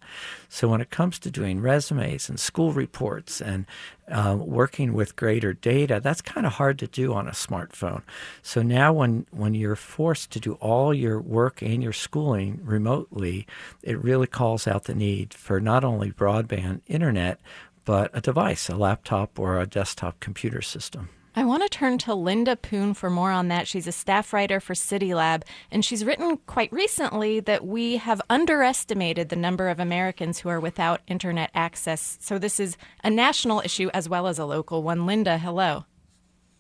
[0.49, 3.67] So when it comes to doing resumes and school reports and
[4.11, 8.03] uh, working with greater data, that's kind of hard to do on a smartphone.
[8.43, 13.47] So now, when, when you're forced to do all your work and your schooling remotely,
[13.83, 17.41] it really calls out the need for not only broadband internet,
[17.85, 21.09] but a device, a laptop or a desktop computer system.
[21.37, 23.67] I want to turn to Linda Poon for more on that.
[23.67, 29.31] She's a staff writer for CityLab, and she's written quite recently that we have underestimated
[29.31, 32.19] the number of Americans who are without internet access.
[32.21, 35.07] So this is a national issue as well as a local one.
[35.07, 35.87] Linda, hello.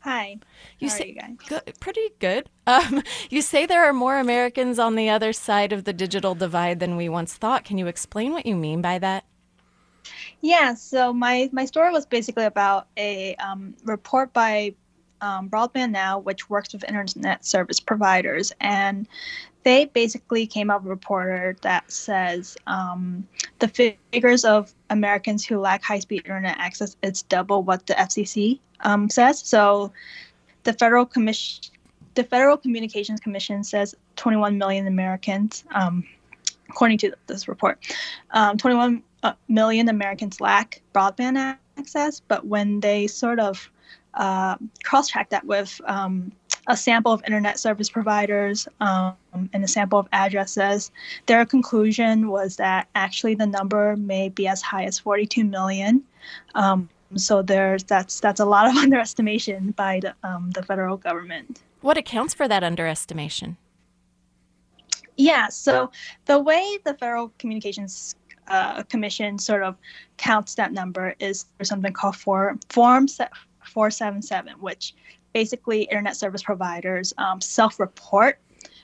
[0.00, 0.38] Hi.
[0.80, 1.36] You How say, are you guys?
[1.48, 2.50] Good, pretty good.
[2.66, 3.00] Um,
[3.30, 6.96] you say there are more Americans on the other side of the digital divide than
[6.96, 7.64] we once thought.
[7.64, 9.24] Can you explain what you mean by that?
[10.44, 14.74] Yeah, so my, my story was basically about a um, report by
[15.22, 18.52] um, Broadband Now, which works with internet service providers.
[18.60, 19.08] And
[19.62, 23.26] they basically came up with a reporter that says um,
[23.60, 23.68] the
[24.12, 29.08] figures of Americans who lack high speed internet access is double what the FCC um,
[29.08, 29.40] says.
[29.40, 29.92] So
[30.64, 31.72] the federal commission.
[32.16, 36.04] The Federal Communications Commission says 21 million Americans, um,
[36.68, 37.76] according to this report,
[38.30, 39.00] um, 21 uh,
[39.48, 43.70] million Americans lack broadband access, but when they sort of
[44.14, 46.32] uh, cross check that with um,
[46.66, 49.14] a sample of internet service providers um,
[49.52, 50.90] and a sample of addresses,
[51.26, 56.02] their conclusion was that actually the number may be as high as 42 million.
[56.54, 61.60] Um, so there's that's that's a lot of underestimation by the, um, the federal government.
[61.80, 63.56] What accounts for that underestimation?
[65.16, 65.92] Yeah, so
[66.24, 68.16] the way the Federal Communications
[68.48, 69.76] uh, Commission sort of
[70.16, 74.94] counts that number is there's something called Form, form 477, which
[75.32, 78.38] basically internet service providers um, self report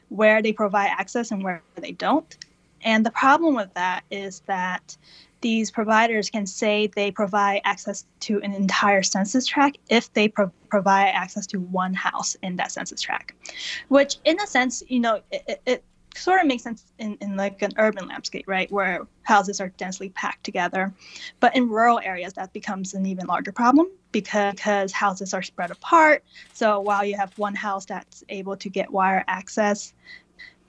[0.08, 2.36] where they provide access and where they don't.
[2.82, 4.96] And the problem with that is that
[5.40, 10.52] these providers can say they provide access to an entire census tract if they pro-
[10.68, 13.32] provide access to one house in that census tract,
[13.88, 15.84] which, in a sense, you know, it, it
[16.20, 20.10] sort of makes sense in, in like an urban landscape, right, where houses are densely
[20.10, 20.92] packed together.
[21.40, 25.70] But in rural areas, that becomes an even larger problem because, because houses are spread
[25.70, 26.24] apart.
[26.52, 29.92] So while you have one house that's able to get wire access,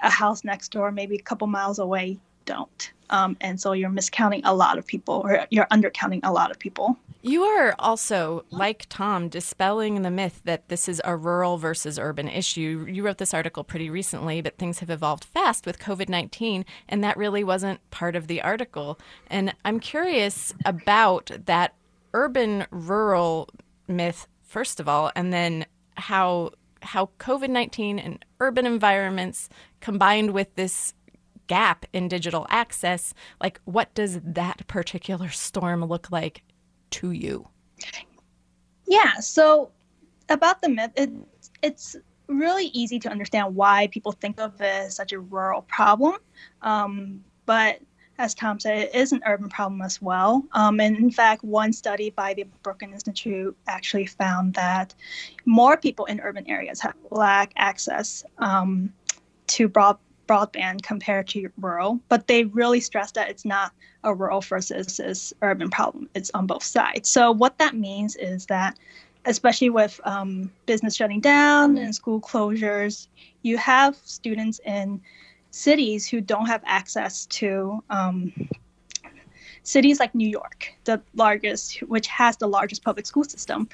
[0.01, 2.91] a house next door, maybe a couple miles away, don't.
[3.09, 6.59] Um, and so you're miscounting a lot of people or you're undercounting a lot of
[6.59, 6.97] people.
[7.23, 12.27] You are also, like Tom, dispelling the myth that this is a rural versus urban
[12.27, 12.87] issue.
[12.89, 17.03] You wrote this article pretty recently, but things have evolved fast with COVID 19, and
[17.03, 18.97] that really wasn't part of the article.
[19.27, 21.75] And I'm curious about that
[22.15, 23.49] urban rural
[23.87, 25.67] myth, first of all, and then
[25.97, 29.47] how how COVID 19 and urban environments
[29.79, 30.95] combined with this
[31.51, 36.43] gap in digital access, like what does that particular storm look like
[36.91, 37.45] to you?
[38.87, 39.69] Yeah, so
[40.29, 41.11] about the myth, it,
[41.61, 41.97] it's
[42.27, 46.15] really easy to understand why people think of it as such a rural problem.
[46.61, 47.81] Um, but
[48.17, 50.45] as Tom said, it is an urban problem as well.
[50.53, 54.95] Um, and in fact, one study by the Brookings Institute actually found that
[55.43, 58.93] more people in urban areas have lack access um,
[59.47, 59.97] to broad,
[60.31, 61.99] broadband compared to rural.
[62.07, 63.73] But they really stress that it's not
[64.03, 66.09] a rural versus urban problem.
[66.15, 67.09] It's on both sides.
[67.09, 68.79] So what that means is that,
[69.25, 73.07] especially with um, business shutting down and school closures,
[73.41, 75.01] you have students in
[75.51, 78.31] cities who don't have access to um,
[79.63, 83.67] cities like New York, the largest, which has the largest public school system,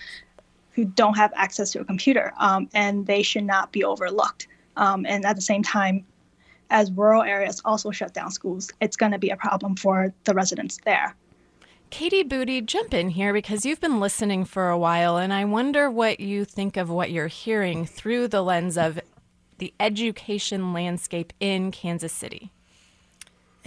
[0.72, 4.48] who don't have access to a computer, um, and they should not be overlooked.
[4.76, 6.06] Um, and at the same time,
[6.70, 10.34] as rural areas also shut down schools, it's going to be a problem for the
[10.34, 11.16] residents there.
[11.90, 15.90] Katie Boody, jump in here because you've been listening for a while, and I wonder
[15.90, 19.00] what you think of what you're hearing through the lens of
[19.58, 22.52] the education landscape in Kansas City.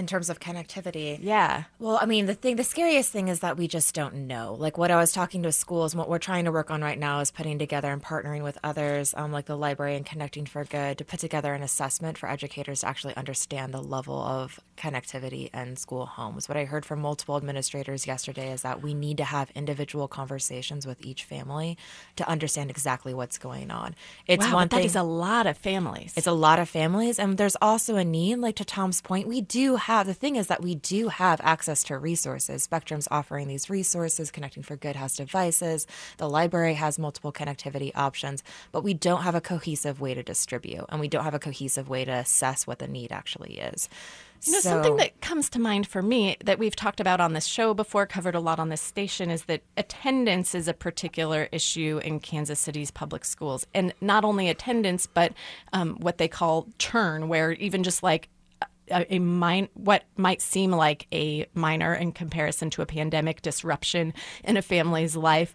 [0.00, 1.18] In terms of connectivity.
[1.20, 1.64] Yeah.
[1.78, 4.56] Well, I mean, the thing, the scariest thing is that we just don't know.
[4.58, 6.98] Like what I was talking to schools, and what we're trying to work on right
[6.98, 10.64] now is putting together and partnering with others, um, like the library and Connecting for
[10.64, 15.54] Good, to put together an assessment for educators to actually understand the level of connectivity
[15.54, 16.48] in school homes.
[16.48, 20.86] What I heard from multiple administrators yesterday is that we need to have individual conversations
[20.86, 21.76] with each family
[22.16, 23.94] to understand exactly what's going on.
[24.26, 24.86] It's wow, one but that thing.
[24.86, 26.14] is a lot of families.
[26.16, 28.38] It's a lot of families, and there's also a need.
[28.38, 31.82] Like to Tom's point, we do have the thing is that we do have access
[31.84, 32.62] to resources.
[32.62, 34.30] Spectrum's offering these resources.
[34.30, 35.86] Connecting for Good has devices.
[36.18, 40.84] The library has multiple connectivity options, but we don't have a cohesive way to distribute,
[40.88, 43.88] and we don't have a cohesive way to assess what the need actually is.
[44.44, 47.34] You know, So- something that comes to mind for me that we've talked about on
[47.34, 51.48] this show before, covered a lot on this station, is that attendance is a particular
[51.52, 53.66] issue in Kansas City's public schools.
[53.74, 55.34] And not only attendance, but
[55.72, 58.28] um, what they call churn, where even just like
[58.90, 64.14] a, a min- what might seem like a minor in comparison to a pandemic disruption
[64.44, 65.54] in a family's life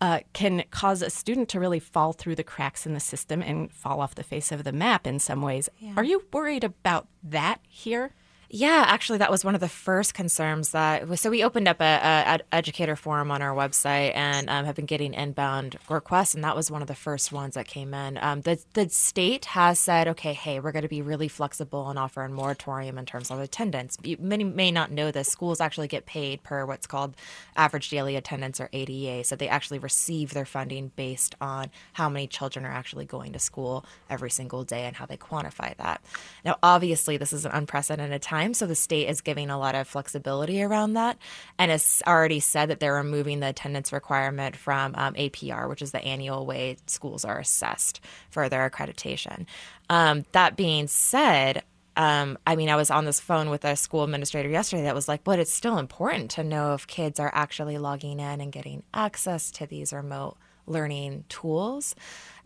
[0.00, 3.72] uh, can cause a student to really fall through the cracks in the system and
[3.72, 5.68] fall off the face of the map in some ways.
[5.78, 5.94] Yeah.
[5.96, 8.12] Are you worried about that here?
[8.48, 11.18] Yeah, actually, that was one of the first concerns that.
[11.18, 14.86] So we opened up a, a educator forum on our website and um, have been
[14.86, 18.18] getting inbound requests, and that was one of the first ones that came in.
[18.18, 21.98] Um, the the state has said, okay, hey, we're going to be really flexible and
[21.98, 23.98] offer a moratorium in terms of attendance.
[24.20, 25.28] Many may not know this.
[25.28, 27.16] Schools actually get paid per what's called
[27.56, 32.28] average daily attendance or ADA, so they actually receive their funding based on how many
[32.28, 36.00] children are actually going to school every single day and how they quantify that.
[36.44, 38.54] Now, obviously, this is an unprecedented time time.
[38.54, 41.18] So the state is giving a lot of flexibility around that
[41.58, 45.92] and has already said that they're removing the attendance requirement from um, APR, which is
[45.92, 49.46] the annual way schools are assessed for their accreditation.
[49.88, 51.62] Um, that being said,
[51.96, 55.08] um, I mean, I was on this phone with a school administrator yesterday that was
[55.08, 58.82] like, but it's still important to know if kids are actually logging in and getting
[58.92, 61.94] access to these remote learning tools.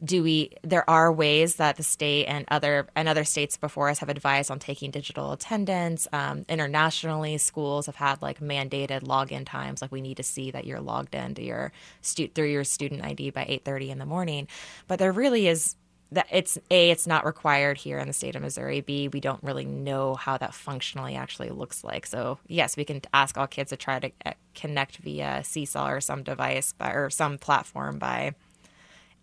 [0.03, 3.99] Do we there are ways that the state and other and other states before us
[3.99, 6.09] have advised on taking digital attendance.
[6.13, 9.83] Um, internationally schools have had like mandated login times.
[9.83, 13.31] Like we need to see that you're logged into your stu- through your student id
[13.31, 14.49] by 8.30 in the morning.
[14.89, 15.77] But there really is
[16.13, 18.81] that it's a it's not required here in the state of missouri.
[18.81, 22.07] B we don't really know how that functionally actually looks like.
[22.07, 26.01] So yes we can ask all kids to try to uh, connect via seesaw or
[26.01, 28.35] some device by, or some platform by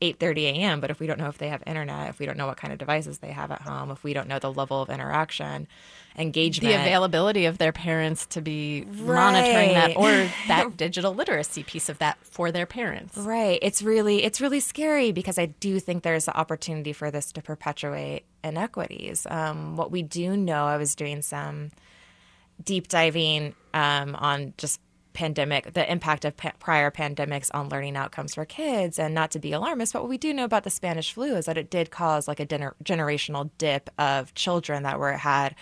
[0.02, 0.80] 8:30 a.m.
[0.80, 2.72] But if we don't know if they have internet, if we don't know what kind
[2.72, 5.68] of devices they have at home, if we don't know the level of interaction,
[6.18, 9.34] engagement, the availability of their parents to be right.
[9.34, 13.18] monitoring that or that digital literacy piece of that for their parents.
[13.18, 13.60] Right.
[13.62, 17.42] It's really it's really scary because I do think there's an opportunity for this to
[17.42, 19.26] perpetuate inequities.
[19.30, 21.72] Um, what we do know, I was doing some
[22.64, 24.80] deep diving um, on just
[25.18, 29.40] pandemic, the impact of pa- prior pandemics on learning outcomes for kids, and not to
[29.40, 31.90] be alarmist, but what we do know about the Spanish flu is that it did
[31.90, 35.56] cause like a gener- generational dip of children that were had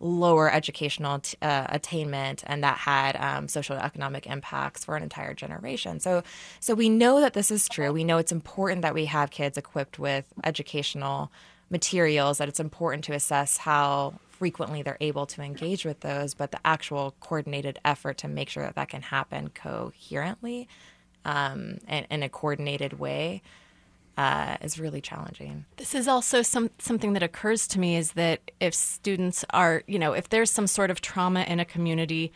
[0.00, 5.34] lower educational t- uh, attainment and that had um, social economic impacts for an entire
[5.34, 6.00] generation.
[6.00, 6.22] So,
[6.58, 7.92] so we know that this is true.
[7.92, 11.30] We know it's important that we have kids equipped with educational
[11.70, 12.38] materials.
[12.38, 16.58] That it's important to assess how frequently they're able to engage with those, but the
[16.64, 20.66] actual coordinated effort to make sure that that can happen coherently
[21.24, 23.40] um, and in a coordinated way
[24.16, 25.64] uh, is really challenging.
[25.76, 29.96] This is also some something that occurs to me is that if students are, you
[29.96, 32.32] know, if there's some sort of trauma in a community,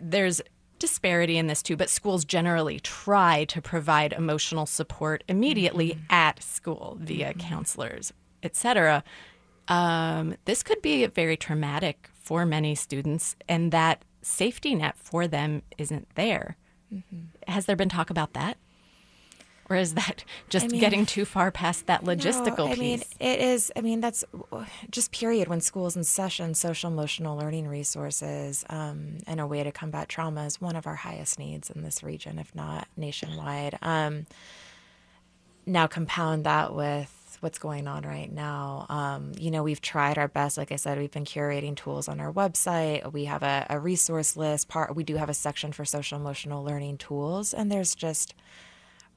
[0.00, 0.40] there's
[0.78, 6.14] disparity in this too, but schools generally try to provide emotional support immediately mm-hmm.
[6.14, 7.40] at school via mm-hmm.
[7.40, 9.04] counselors, etc
[9.68, 15.62] um, this could be very traumatic for many students, and that safety net for them
[15.78, 16.56] isn't there.
[16.92, 17.50] Mm-hmm.
[17.50, 18.56] Has there been talk about that?
[19.68, 22.78] Or is that just I mean, getting too far past that logistical no, I piece?
[22.78, 23.72] mean, it is.
[23.76, 24.24] I mean, that's
[24.90, 25.48] just period.
[25.48, 30.44] When school's in session, social emotional learning resources um, and a way to combat trauma
[30.44, 33.78] is one of our highest needs in this region, if not nationwide.
[33.82, 34.26] Um,
[35.66, 38.86] now, compound that with what's going on right now.
[38.88, 40.58] Um, you know, we've tried our best.
[40.58, 43.12] Like I said, we've been curating tools on our website.
[43.12, 44.68] We have a, a resource list.
[44.68, 48.34] Part we do have a section for social emotional learning tools, and there's just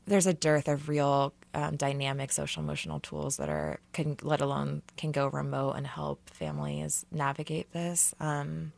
[0.06, 4.82] there's a dearth of real um, dynamic social emotional tools that are can let alone
[4.98, 8.14] can go remote and help families navigate this.
[8.20, 8.74] Um,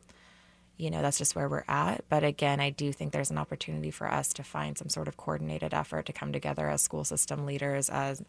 [0.82, 3.90] you know that's just where we're at but again i do think there's an opportunity
[3.90, 7.46] for us to find some sort of coordinated effort to come together as school system
[7.46, 8.22] leaders as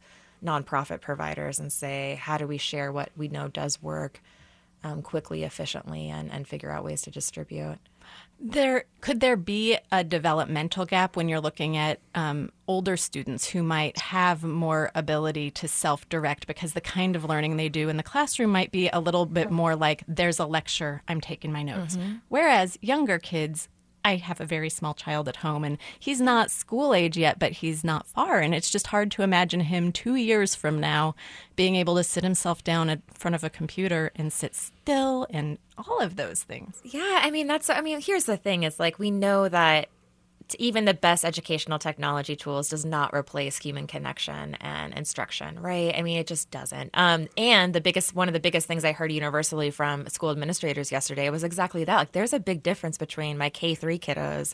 [0.44, 4.22] nonprofit providers and say, how do we share what we know does work
[4.84, 7.78] um, quickly, efficiently, and, and figure out ways to distribute.
[8.39, 13.64] There could there be a developmental gap when you're looking at um, older students who
[13.64, 18.04] might have more ability to self-direct because the kind of learning they do in the
[18.04, 21.96] classroom might be a little bit more like there's a lecture, I'm taking my notes.
[21.96, 22.16] Mm-hmm.
[22.28, 23.70] Whereas younger kids
[24.06, 27.54] I have a very small child at home and he's not school age yet, but
[27.54, 28.39] he's not far.
[28.39, 31.16] And it's just hard to imagine him two years from now
[31.56, 35.58] being able to sit himself down in front of a computer and sit still and
[35.78, 36.82] all of those things.
[36.84, 37.22] Yeah.
[37.22, 39.89] I mean, that's, I mean, here's the thing is like we know that
[40.60, 45.94] even the best educational technology tools does not replace human connection and instruction, right?
[45.96, 46.91] I mean, it just doesn't.
[46.94, 50.91] Um, and the biggest, one of the biggest things I heard universally from school administrators
[50.91, 51.96] yesterday was exactly that.
[51.96, 54.54] Like, there's a big difference between my K three kiddos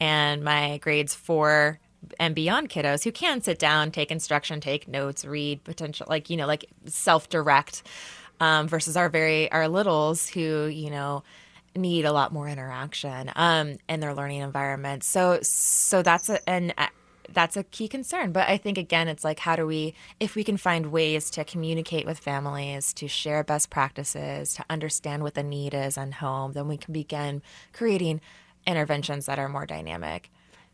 [0.00, 1.78] and my grades four
[2.18, 6.36] and beyond kiddos who can sit down, take instruction, take notes, read potential, like you
[6.36, 7.82] know, like self direct
[8.40, 11.22] um, versus our very our littles who you know
[11.76, 15.04] need a lot more interaction um, in their learning environment.
[15.04, 16.72] So so that's a, an
[17.32, 18.32] that's a key concern.
[18.32, 21.44] But I think again, it's like how do we, if we can find ways to
[21.44, 26.52] communicate with families, to share best practices, to understand what the need is in home,
[26.52, 28.20] then we can begin creating
[28.66, 30.30] interventions that are more dynamic.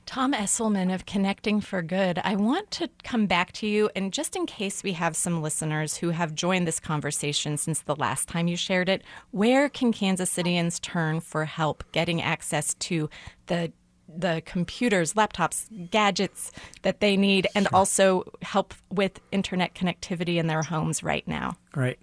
[0.07, 3.90] Tom Esselman of Connecting for Good, I want to come back to you.
[3.94, 7.96] And just in case we have some listeners who have joined this conversation since the
[7.96, 13.09] last time you shared it, where can Kansas Cityans turn for help getting access to
[13.46, 13.72] the
[14.12, 16.51] the computers, laptops, gadgets
[16.82, 17.76] that they need, and sure.
[17.76, 21.57] also help with internet connectivity in their homes right now.
[21.76, 21.98] Right,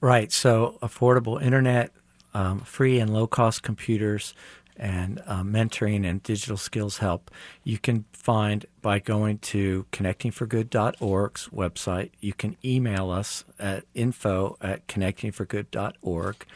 [0.00, 0.30] right.
[0.30, 1.90] So affordable internet,
[2.34, 4.34] um, free and low cost computers,
[4.80, 7.30] and uh, mentoring and digital skills help
[7.62, 12.10] you can find by going to connectingforgood.org's website.
[12.18, 16.46] You can email us at info at connectingforgood.org.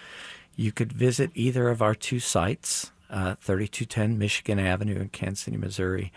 [0.57, 5.59] You could visit either of our two sites, uh, 3210 Michigan Avenue in Kansas City,
[5.59, 6.11] Missouri,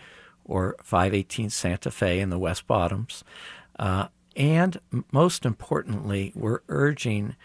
[0.44, 3.22] or 518 Santa Fe in the West Bottoms.
[3.78, 4.80] Uh, and
[5.12, 7.36] most importantly, we're urging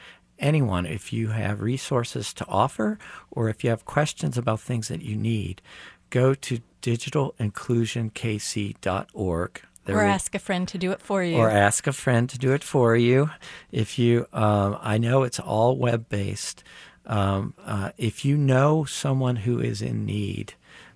[0.43, 2.99] anyone, if you have resources to offer
[3.31, 5.61] or if you have questions about things that you need,
[6.09, 9.61] go to digitalinclusionkc.org.
[9.85, 11.37] There or ask a friend to do it for you.
[11.37, 13.31] Or ask a friend to do it for you.
[13.71, 16.63] If you, um, I know it's all web based.
[17.05, 20.53] Um, uh, if you know someone who is in need,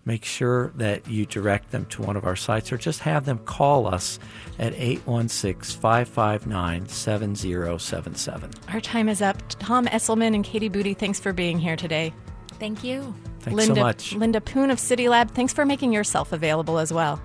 [0.08, 3.38] make sure that you direct them to one of our sites or just have them
[3.40, 4.18] call us
[4.58, 8.52] at 816 559 7077.
[8.70, 9.38] Our time is up.
[9.60, 12.14] Tom Esselman and Katie Boody, thanks for being here today.
[12.54, 13.14] Thank you.
[13.42, 14.14] Thanks Linda, so much.
[14.14, 17.22] Linda Poon of City Lab, thanks for making yourself available as well.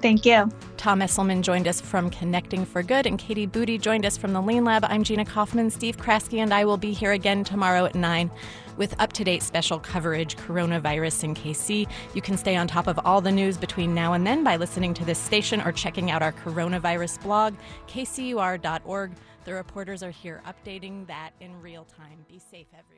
[0.00, 0.50] Thank you.
[0.76, 4.42] Tom Esselman joined us from Connecting for Good, and Katie Boody joined us from the
[4.42, 4.84] Lean Lab.
[4.84, 5.70] I'm Gina Kaufmann.
[5.72, 8.30] Steve Kraske and I will be here again tomorrow at 9
[8.76, 11.88] with up to date special coverage coronavirus in KC.
[12.14, 14.94] You can stay on top of all the news between now and then by listening
[14.94, 17.54] to this station or checking out our coronavirus blog,
[17.88, 19.12] kcur.org.
[19.44, 22.24] The reporters are here updating that in real time.
[22.28, 22.95] Be safe, everyone.